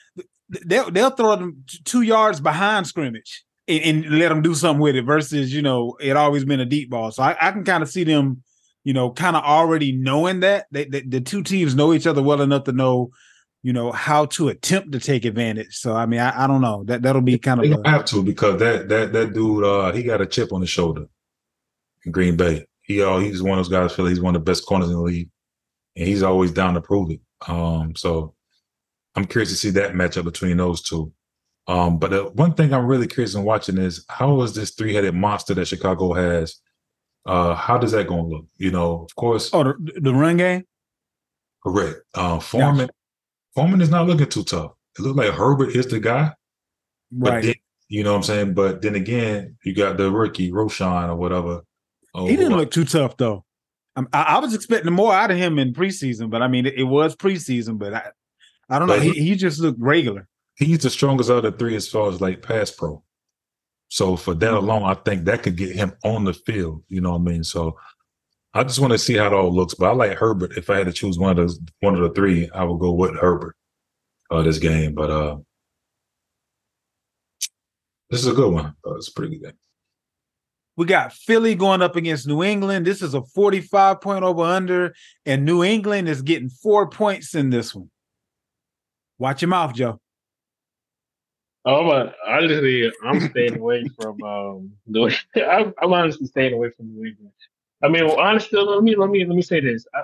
[0.49, 4.97] They'll they'll throw them two yards behind scrimmage and, and let them do something with
[4.97, 5.03] it.
[5.03, 7.89] Versus you know it always been a deep ball, so I, I can kind of
[7.89, 8.43] see them,
[8.85, 12.23] you know, kind of already knowing that they, they, the two teams know each other
[12.23, 13.11] well enough to know,
[13.63, 15.77] you know, how to attempt to take advantage.
[15.77, 18.23] So I mean, I, I don't know that that'll be kind They of have to
[18.23, 21.07] because that that that dude, uh, he got a chip on his shoulder
[22.05, 22.67] in Green Bay.
[22.83, 23.95] He uh, he's one of those guys.
[23.95, 25.31] Feel he's one of the best corners in the league,
[25.97, 27.21] and he's always down to prove it.
[27.49, 28.35] Um, so
[29.17, 31.13] I'm curious to see that matchup between those two.
[31.67, 34.95] Um, but the one thing I'm really curious in watching is how is this three
[34.95, 36.57] headed monster that Chicago has?
[37.27, 38.47] Uh, how does that going to look?
[38.59, 40.65] You know, of course, oh the, the run game.
[41.63, 42.01] correct.
[42.15, 42.91] Uh, Foreman,
[43.55, 44.73] Foreman is not looking too tough.
[44.99, 46.33] It looked like Herbert is the guy.
[47.17, 47.43] Right.
[47.43, 47.55] then,
[47.89, 48.55] you know what I'm saying?
[48.55, 51.63] But then again, you got the rookie, Roschon or whatever.
[52.15, 53.45] Oh, He didn't look too tough though.
[53.97, 56.85] I, I was expecting more out of him in preseason, but I mean, it, it
[56.85, 57.79] was preseason.
[57.79, 58.11] But I,
[58.71, 58.99] I don't know.
[59.01, 60.27] He, he- just looked regular.
[60.57, 63.03] he's the strongest out of the three as far as like pass pro.
[63.89, 64.57] So for that Mm-hmm.
[64.69, 66.83] alone, I think that could get him on the field.
[66.89, 67.45] You know what I mean?
[67.45, 67.77] So
[68.55, 69.75] I just want to see how it all looks.
[69.75, 70.57] But I like Herbert.
[70.57, 72.93] If I had to choose one of those, one of the three, I would go
[72.93, 73.57] with Herbert.
[74.31, 75.37] Uh, this game, but uh,
[78.11, 78.75] this is a good one.
[78.87, 79.53] Uh, it's a pretty good game.
[80.77, 82.87] We got Philly going up against New England.
[82.87, 84.95] This is a 45 point over under,
[85.25, 87.91] and New England is getting four points in this one.
[89.25, 89.99] Watch your mouth, Joe.
[91.65, 94.73] Oh, but honestly, I'm staying away from um.
[95.35, 97.33] I'm, I'm honestly staying away from New England.
[97.83, 99.87] I mean, well, honestly, let me let me let me say this.
[99.95, 100.03] I,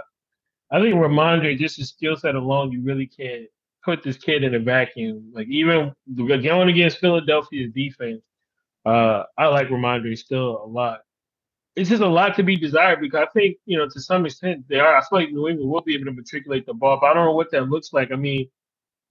[0.75, 3.45] I think Rhamondre, just his skill set alone, you really can't
[3.85, 5.31] put this kid in a vacuum.
[5.35, 8.23] Like even going against Philadelphia's defense,
[8.87, 11.01] uh, I like Rhamondre still a lot.
[11.77, 14.65] It's just a lot to be desired because I think you know to some extent
[14.71, 14.97] they are.
[14.97, 17.27] I feel like New England will be able to matriculate the ball, but I don't
[17.27, 18.13] know what that looks like.
[18.13, 18.49] I mean,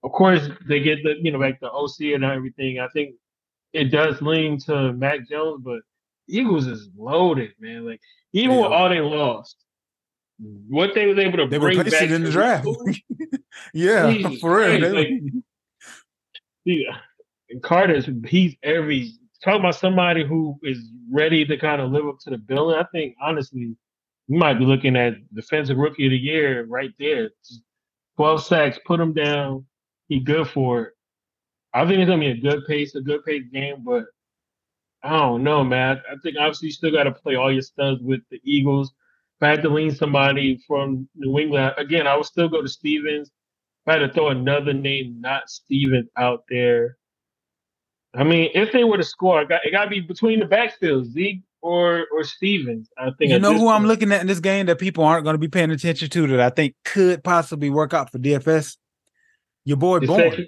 [0.02, 2.80] of course they get the you know like the OC and everything.
[2.80, 3.14] I think
[3.72, 5.80] it does lean to Mac Jones, but
[6.28, 7.86] Eagles is loaded, man.
[7.86, 8.00] Like
[8.32, 9.56] even with all they lost,
[10.68, 12.66] what they was able to They bring back in the draft.
[13.74, 14.94] yeah, for real.
[14.94, 15.22] Like-
[16.64, 16.96] yeah.
[17.50, 20.78] And Carter's he's every talk about somebody who is
[21.10, 22.76] ready to kind of live up to the billing.
[22.78, 23.74] I think honestly,
[24.28, 27.30] we might be looking at defensive rookie of the year right there.
[28.16, 29.66] Twelve sacks, put him down.
[30.10, 30.92] He good for it.
[31.72, 34.06] I think it's gonna be a good pace, a good pace game, but
[35.04, 36.02] I don't know, man.
[36.10, 38.88] I think obviously you still got to play all your studs with the Eagles.
[39.38, 42.68] If I had to lean somebody from New England, again, I would still go to
[42.68, 43.28] Stevens.
[43.28, 46.98] If I had to throw another name, not Stevens, out there.
[48.14, 50.46] I mean, if they were to score, it got, it got to be between the
[50.46, 51.12] backfields.
[51.12, 52.90] Zeke or or Stevens.
[52.98, 55.34] I think You know who I'm looking at in this game that people aren't going
[55.34, 58.76] to be paying attention to that I think could possibly work out for DFS?
[59.70, 60.20] Your boy Bourne.
[60.20, 60.46] Gesicki?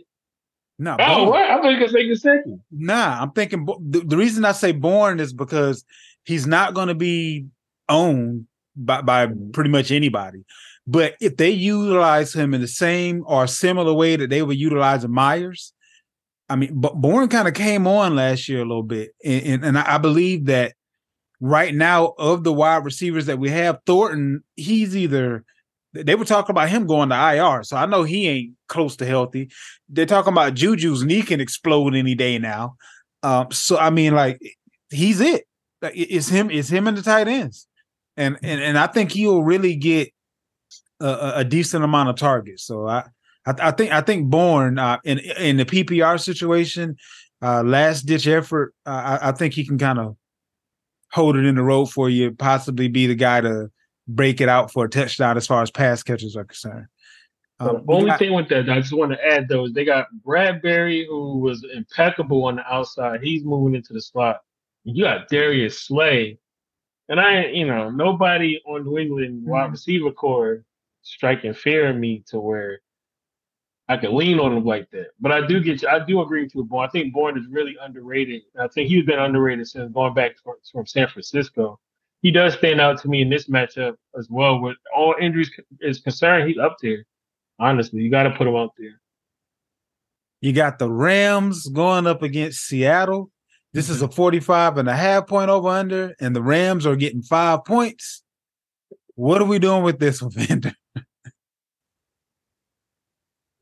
[0.81, 1.29] No, Oh, Bourne.
[1.29, 1.43] what?
[1.49, 2.61] I thought you were gonna say Gesicki.
[2.73, 5.85] Nah, I'm thinking the, the reason I say Bourne is because
[6.25, 7.47] he's not going to be
[7.89, 9.53] owned by, by mm-hmm.
[9.53, 10.45] pretty much anybody.
[10.89, 15.13] But if they utilize him in the same or similar way that they were utilizing
[15.13, 15.73] Meyers,
[16.49, 19.65] I mean, but Bourne kind of came on last year a little bit, and, and,
[19.65, 20.75] and I believe that
[21.41, 25.45] right now of the wide receivers that we have, Thornton, he's either
[25.93, 29.07] they were talking about him going to IR, so I know he ain't close to
[29.07, 29.51] healthy.
[29.89, 32.77] They're talking about Juju's knee can explode any day now.
[33.23, 34.41] Um, so I mean, like
[34.91, 35.45] he's it.
[35.81, 36.51] Like, It's him.
[36.51, 37.67] It's him and the tight ends,
[38.17, 40.11] and and and I think he'll really get
[41.01, 42.65] a, a- decent amount of targets.
[42.65, 43.05] So I.
[43.45, 46.97] I, I think I think Bourne uh, in in the PPR situation,
[47.43, 48.73] uh, last ditch effort.
[48.87, 50.17] Uh, I, I think he can kind of
[51.11, 52.31] hold it in the road for you.
[52.31, 53.69] Possibly be the guy to
[54.09, 56.87] break it out for a touchdown as far as pass catches are concerned.
[57.61, 59.85] Um, the only got- thing with that, I just want to add though, is they
[59.85, 63.23] got Bradberry, who was impeccable on the outside.
[63.23, 64.41] He's moving into the slot.
[64.85, 66.39] You got Darius Slay,
[67.09, 69.73] and I, you know, nobody on New England wide Mhm.
[69.73, 70.65] receiver core
[71.03, 72.81] striking fear in me to where
[73.89, 75.09] I can lean on him like that.
[75.21, 75.89] But I do get you.
[75.89, 76.87] I do agree with you, Bourne.
[76.89, 78.43] I think Bourne is really underrated.
[78.59, 80.37] I think he's been underrated since going back
[80.73, 81.79] from San Francisco.
[82.23, 84.61] He does stand out to me in this matchup as well.
[84.61, 85.51] With all injuries
[85.81, 87.05] is concerned, he's up there.
[87.59, 89.01] Honestly, you got to put him out there.
[90.41, 93.31] You got the Rams going up against Seattle.
[93.73, 94.15] This is a mm-hmm.
[94.15, 98.23] 45 and a half point over under, and the Rams are getting five points.
[99.15, 100.75] What are we doing with this one, Vander?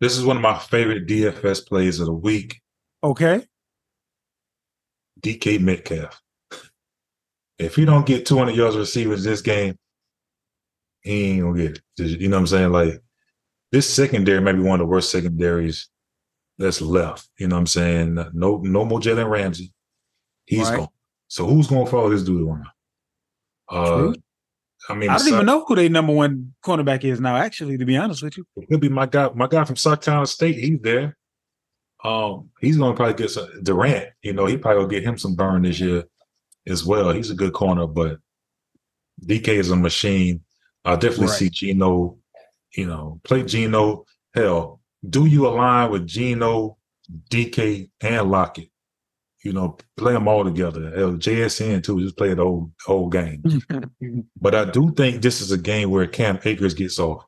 [0.01, 2.61] This is one of my favorite DFS plays of the week.
[3.05, 3.45] Okay.
[5.21, 6.21] DK Metcalf.
[7.61, 9.77] If he don't get 200 yards receivers this game,
[11.03, 12.21] he ain't gonna get it.
[12.21, 12.73] You know what I'm saying?
[12.73, 13.03] Like
[13.71, 15.89] this secondary might be one of the worst secondaries
[16.57, 17.29] that's left.
[17.39, 18.15] You know what I'm saying?
[18.33, 19.73] No, no more Jalen Ramsey.
[20.47, 20.79] He's Right.
[20.79, 20.89] gone.
[21.29, 22.67] So who's gonna follow this dude around?
[23.69, 24.15] Uh.
[24.89, 27.85] I mean, I don't even know who their number one cornerback is now, actually, to
[27.85, 28.47] be honest with you.
[28.57, 30.57] It could be my guy, my guy from South Carolina State.
[30.57, 31.19] He's there.
[32.03, 34.09] Um, he's gonna probably get some Durant.
[34.23, 36.05] You know, he probably will get him some burn this year
[36.67, 37.13] as well.
[37.13, 38.19] He's a good corner, but
[39.25, 40.43] DK is a machine.
[40.85, 41.39] I definitely Right.
[41.39, 42.19] see Geno.
[42.77, 44.05] You know, play Geno.
[44.35, 46.79] Hell, do you align with Geno,
[47.31, 48.69] DK, and Lockett?
[49.43, 50.91] You know, play them all together.
[50.97, 52.01] Hell, JSN too.
[52.01, 53.43] Just play the whole whole game.
[54.41, 57.25] But I do think this is a game where Cam Akers gets off.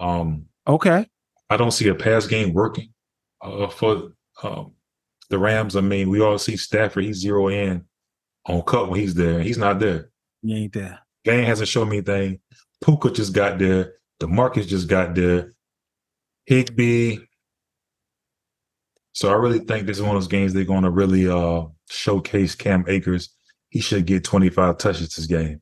[0.00, 1.06] Um, Okay.
[1.48, 2.92] I don't see a pass game working
[3.40, 4.12] uh, for
[4.42, 4.72] um,
[5.30, 5.76] the Rams.
[5.76, 7.04] I mean, we all see Stafford.
[7.04, 7.84] He's zero in
[8.46, 9.40] on cut when he's there.
[9.40, 10.10] He's not there.
[10.42, 11.00] He ain't there.
[11.24, 12.40] Gang hasn't shown me anything.
[12.84, 13.94] Puka just got there.
[14.20, 15.52] DeMarcus just got there.
[16.46, 17.18] Higbee.
[19.12, 21.64] So I really think this is one of those games they're going to really uh,
[21.90, 23.30] showcase Cam Akers.
[23.70, 25.60] He should get 25 touches this game.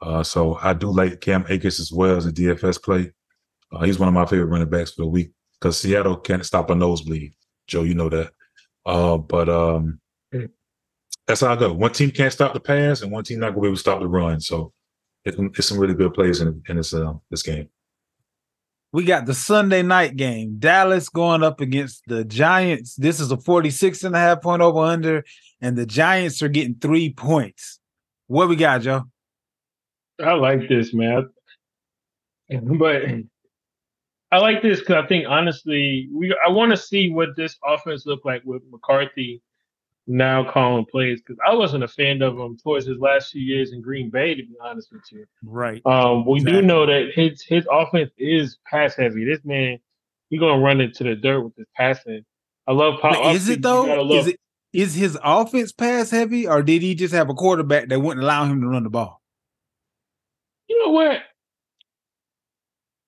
[0.00, 3.12] Uh, so I do like Cam Akers as well as a DFS play.
[3.72, 6.70] Uh, he's one of my favorite running backs for the week because Seattle can't stop
[6.70, 7.34] a nosebleed.
[7.66, 8.32] Joe, you know that.
[8.86, 10.00] Uh, but um,
[11.30, 11.72] that's how I go.
[11.72, 13.80] One team can't stop the pass, and one team not going to be able to
[13.80, 14.40] stop the run.
[14.40, 14.72] So
[15.24, 17.68] it, it's some really good plays in, in this uh, this game.
[18.92, 20.56] We got the Sunday night game.
[20.58, 22.96] Dallas going up against the Giants.
[22.96, 25.24] This is a 46 and a half point over under,
[25.60, 27.78] and the Giants are getting three points.
[28.26, 29.04] What we got, Joe?
[30.20, 31.28] I like this, man.
[32.50, 33.02] But
[34.32, 38.04] I like this because I think honestly, we I want to see what this offense
[38.04, 39.40] look like with McCarthy
[40.06, 43.72] now calling plays because I wasn't a fan of him towards his last few years
[43.72, 45.24] in Green Bay, to be honest with you.
[45.44, 45.80] Right.
[45.86, 46.60] Um, we Exactly.
[46.62, 49.24] do know that his his offense is pass heavy.
[49.24, 49.78] This man,
[50.30, 52.24] he gonna run into the dirt with his passing.
[52.66, 54.10] I love how But is it though?
[54.12, 54.40] Is it
[54.72, 58.44] is his offense pass heavy, or did he just have a quarterback that wouldn't allow
[58.44, 59.20] him to run the ball?
[60.68, 61.18] You know what?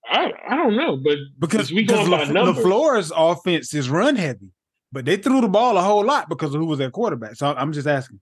[0.08, 2.64] I I don't know, but Because we because going by La- numbers.
[2.64, 4.50] LaFleur's offense is run heavy,
[4.92, 7.34] but they threw the ball a whole lot because of who was their quarterback.
[7.36, 8.20] So I'm just asking.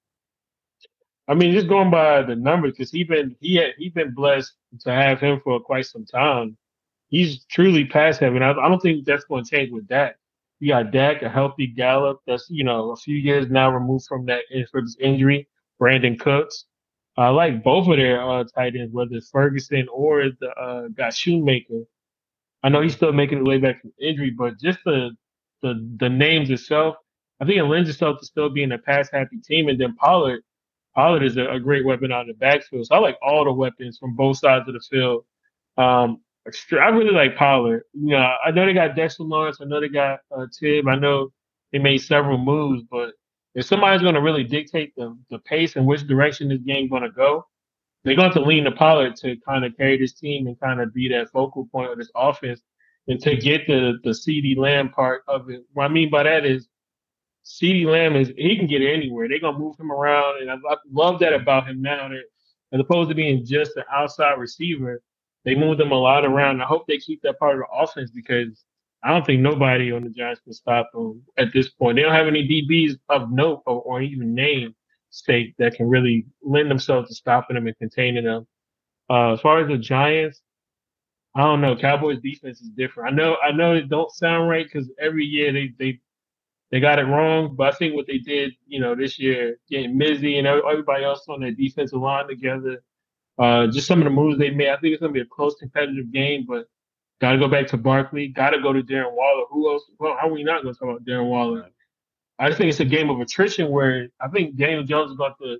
[1.28, 4.52] I mean, just going by the numbers, because he been he had he been blessed
[4.80, 6.56] to have him for quite some time.
[7.08, 8.38] He's truly pass heavy.
[8.38, 10.16] I, I don't think that's going to change with Dak.
[10.60, 12.20] You got Dak, a healthy Gallup.
[12.26, 15.48] That's you know a few years now removed from that from his injury.
[15.80, 16.66] Brandin Cooks.
[17.16, 21.08] I like both of their uh, tight ends, whether it's Ferguson or the uh, guy
[21.08, 21.84] Schoonmaker.
[22.62, 25.10] I know he's still making his way back from injury, but just the
[25.62, 26.96] the the names itself,
[27.40, 29.68] I think it lends itself to still being a pass happy team.
[29.68, 30.42] And then Pollard,
[30.94, 32.86] Pollard is a, a, great weapon out of the backfield.
[32.86, 35.24] So I like all the weapons from both sides of the field.
[35.78, 36.20] Um,
[36.72, 37.82] I really like Pollard.
[37.92, 39.58] You know, I know they got Dexter Lawrence.
[39.60, 40.88] I know they got uh, Tib.
[40.88, 41.32] I know
[41.72, 43.12] they made several moves, but
[43.54, 47.02] if somebody's going to really dictate the, the pace and which direction this game's going
[47.02, 47.46] to go,
[48.04, 50.94] they're going to lean to Pollard to kind of carry this team and kind of
[50.94, 52.62] be that focal point of this offense
[53.10, 55.64] and to get the the CeeDee Lamb part of it.
[55.72, 56.68] What I mean by that is
[57.44, 59.28] CeeDee Lamb is he can get anywhere.
[59.28, 62.08] They're gonna move him around, and I, I love that about him now.
[62.08, 62.22] That
[62.72, 65.02] as opposed to being just an outside receiver,
[65.44, 66.62] they moved him a lot around.
[66.62, 68.64] I hope they keep that part of the offense because
[69.02, 71.96] I don't think nobody on the Giants can stop them at this point.
[71.96, 74.74] They don't have any DBs of note or, or even name
[75.08, 78.46] state that can really lend themselves to stopping them and containing them.
[79.08, 80.42] Uh, as far as the Giants,
[81.34, 81.76] I don't know.
[81.76, 83.12] Cowboys defense is different.
[83.12, 83.36] I know.
[83.42, 86.00] I know it don't sound right because every year they they
[86.70, 87.54] they got it wrong.
[87.56, 91.24] But I think what they did, you know, this year, getting Mazi and everybody else
[91.28, 92.82] on their defensive line together,
[93.38, 94.70] uh, just some of the moves they made.
[94.70, 96.46] I think it's gonna be a close, competitive game.
[96.48, 96.66] But
[97.20, 98.28] got to go back to Barkley.
[98.28, 99.44] Got to go to Darren Waller.
[99.50, 99.84] Who else?
[99.98, 101.70] Well, how are we not gonna talk about Darren Waller?
[102.40, 105.34] I just think it's a game of attrition where I think Daniel Jones is going
[105.42, 105.58] to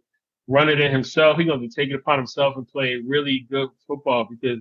[0.49, 1.37] run it in himself.
[1.37, 4.61] He's going to take it upon himself and play really good football because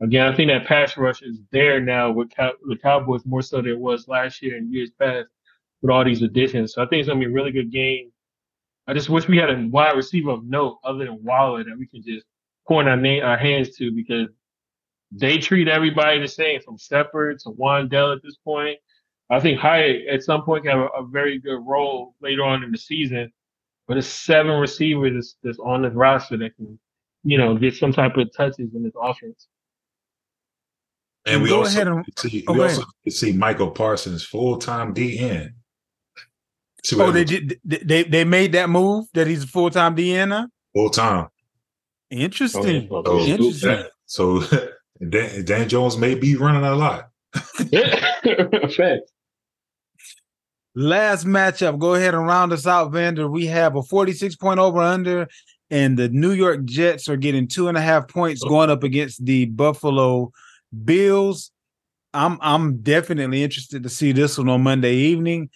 [0.00, 3.56] Again, I think that pass rush is there now with Cow- the Cowboys more so
[3.56, 5.28] than it was last year and years past
[5.82, 6.74] with all these additions.
[6.74, 8.12] So I think it's gonna be a really good game.
[8.86, 11.86] I just wish we had a wide receiver of note other than Waller that we
[11.86, 12.26] can just
[12.66, 14.28] point our name our hands to because
[15.10, 18.78] they treat everybody the same from Shepard to Wan'Dale at this point.
[19.30, 22.62] I think Hyatt at some point can have a, a, very good role later on
[22.62, 23.30] in the season,
[23.86, 26.78] but it's seven receivers that's, that's on this roster that can,
[27.24, 29.48] you know, get some type of touches in this offense.
[31.26, 35.52] And we also, and, see, oh, we also see Micah Parsons full time DN.
[36.84, 37.60] So oh, they did.
[37.64, 40.48] They they made that move that he's a full time DN now.
[40.74, 41.28] Full time.
[42.10, 42.88] Interesting.
[42.90, 43.84] Oh, so, Interesting.
[44.06, 44.42] So
[45.08, 47.10] Dan, Dan, Jones may be running a lot.
[47.32, 49.10] Fact.
[50.74, 51.78] Last matchup.
[51.78, 53.28] Go ahead and round us out, Vander.
[53.28, 55.28] We have a 46 point over under,
[55.70, 58.48] and the New York Jets are getting two and a half points oh.
[58.48, 60.32] going up against the Buffalo
[60.84, 61.50] Bills,
[62.14, 65.50] I'm I'm definitely interested to see this one on Monday evening.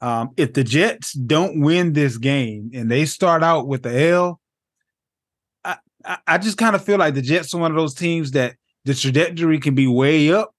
[0.00, 4.40] Um, if the Jets don't win this game and they start out with the L,
[5.64, 8.32] I, I, I just kind of feel like the Jets are one of those teams
[8.32, 10.54] that the trajectory can be way up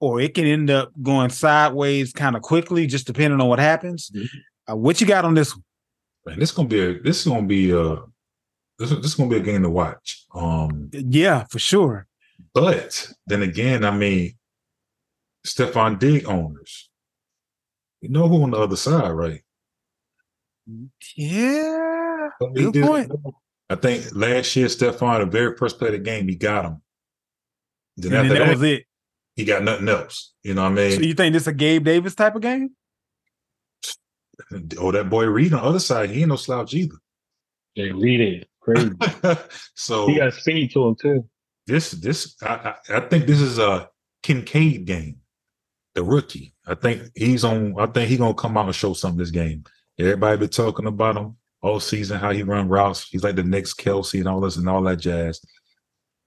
[0.00, 4.10] or it can end up going sideways kind of quickly, just depending on what happens.
[4.10, 4.72] Mm-hmm.
[4.72, 5.64] Uh, what you got on this one?
[6.26, 7.96] Man, this gonna be a this is gonna be a
[8.78, 10.24] this, this is gonna be a game to watch.
[10.34, 12.06] Um, yeah, for sure.
[12.54, 14.34] But then again, I mean,
[15.46, 16.90] Stefon Diggs owners,
[18.00, 19.42] you know who on the other side, right?
[21.16, 22.28] Yeah.
[22.54, 23.12] Good did, point.
[23.70, 26.82] I think last year, Stefon, the very first play of the game, he got him.
[27.96, 28.84] Then and after then that, that was it.
[29.36, 30.34] He got nothing else.
[30.42, 30.92] You know what I mean?
[30.92, 32.70] So you think this is a Gabe Davis type of game?
[34.78, 36.94] Oh, that boy Reed on the other side, he ain't no slouch either.
[37.74, 38.90] Yeah, Reed is crazy.
[39.74, 41.28] so he got speed to him too
[41.68, 43.88] this this I, I think this is a
[44.22, 45.18] Kincaid game,
[45.94, 46.54] the rookie.
[46.66, 47.78] I think he's on.
[47.78, 49.64] I think he's gonna come out and show something this game.
[49.98, 53.08] Everybody been talking about him all season, how he run routes.
[53.08, 55.40] He's like the next Kelce and all this and all that jazz.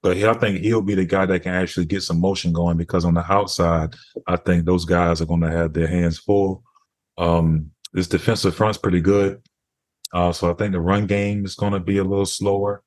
[0.02, 3.04] But I think he'll be the guy that can actually get some motion going because
[3.04, 3.94] on the outside,
[4.26, 6.64] I think those guys are going to have their hands full.
[7.16, 9.40] Um, this defensive front's pretty good.
[10.12, 12.82] Uh, so I think the run game is going to be a little slower.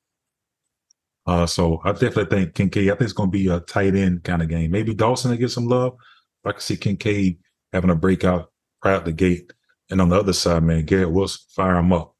[1.26, 2.88] Uh, so I definitely think Kincaid.
[2.88, 4.70] I think it's going to be a tight end kind of game.
[4.70, 5.96] Maybe Dawson to get some love.
[6.44, 7.38] I can see Kincaid
[7.72, 8.52] having a breakout
[8.84, 9.52] right out the gate.
[9.90, 12.14] And on the other side, man, Garrett Wilson fire him up.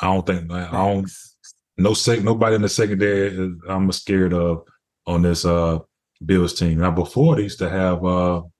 [0.00, 1.10] I don't think I don't
[1.76, 4.64] no sec nobody in the secondary is, I'm scared of
[5.06, 5.78] on this uh
[6.24, 6.78] Bills team.
[6.78, 8.52] Now before they used to have uh well,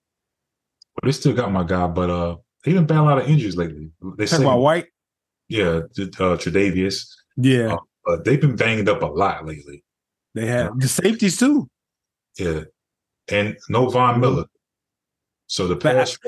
[1.03, 3.91] they still got my guy, but uh he didn't battle a lot of injuries lately.
[4.19, 4.87] They say about White?
[5.49, 7.07] Yeah, uh Tre'Davious.
[7.37, 7.75] Yeah.
[7.75, 7.79] Uh,
[8.11, 9.85] but they've been banged up a lot lately.
[10.35, 11.69] They have the safeties too.
[12.39, 12.63] Yeah,
[13.31, 14.21] and no Von mm-hmm.
[14.21, 14.45] Miller.
[15.47, 16.19] So the pass,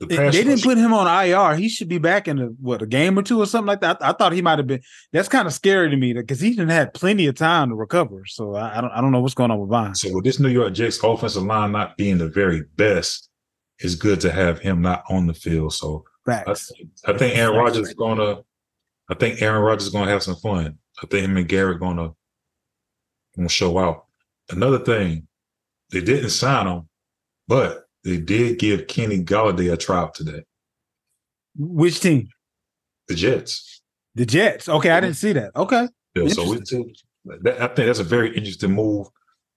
[0.00, 1.54] the pass they didn't put him on IR.
[1.56, 3.98] He should be back in a what a game or two or something like that.
[4.00, 4.80] I, I thought he might have been.
[5.12, 8.24] That's kind of scary to me because he didn't have plenty of time to recover.
[8.26, 9.94] So I, I, don't I don't know what's going on with Von.
[9.94, 13.28] So with this New York Jets offensive line not being the very best,
[13.78, 15.74] it's good to have him not on the field.
[15.74, 16.54] So I,
[17.06, 18.42] I, think Aaron Rodgers is gonna.
[19.10, 20.78] I think Aaron Rodgers is gonna have some fun.
[21.00, 22.10] I think him and Garrett gonna
[23.36, 24.06] gonna show out.
[24.50, 25.28] Another thing,
[25.90, 26.88] they didn't sign him,
[27.48, 30.44] but they did give Kenny Golladay a trial today.
[31.56, 32.28] Which team?
[33.08, 33.82] The Jets.
[34.14, 34.68] The Jets.
[34.68, 35.54] Okay, I didn't see that.
[35.56, 35.88] Okay.
[36.14, 36.58] Yeah, so we,
[37.42, 39.08] that, I think that's a very interesting move.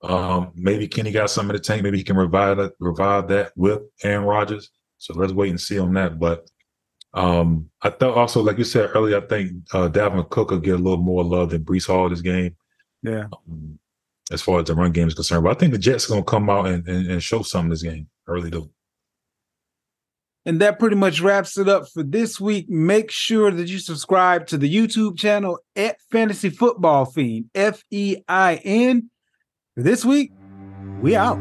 [0.03, 1.83] Um, maybe Kenny got some in the tank.
[1.83, 4.69] Maybe he can revive that, revive that with Aaron Rodgers.
[4.97, 6.19] So let's wait and see on that.
[6.19, 6.49] But
[7.15, 10.75] um, I thought also, like you said earlier, I think uh, Dalvin Cook will get
[10.75, 12.55] a little more love than Breece Hall this game.
[13.01, 13.27] Yeah.
[13.33, 13.79] Um,
[14.31, 16.23] as far as the run game is concerned, but I think the Jets are going
[16.23, 18.69] to come out and, and, and show some this game early though.
[20.47, 22.69] And that pretty much wraps it up for this week.
[22.69, 28.17] Make sure that you subscribe to the YouTube channel at Fantasy Football Fiend, F E
[28.27, 29.09] I N.
[29.75, 30.31] For this week,
[31.01, 31.39] we out.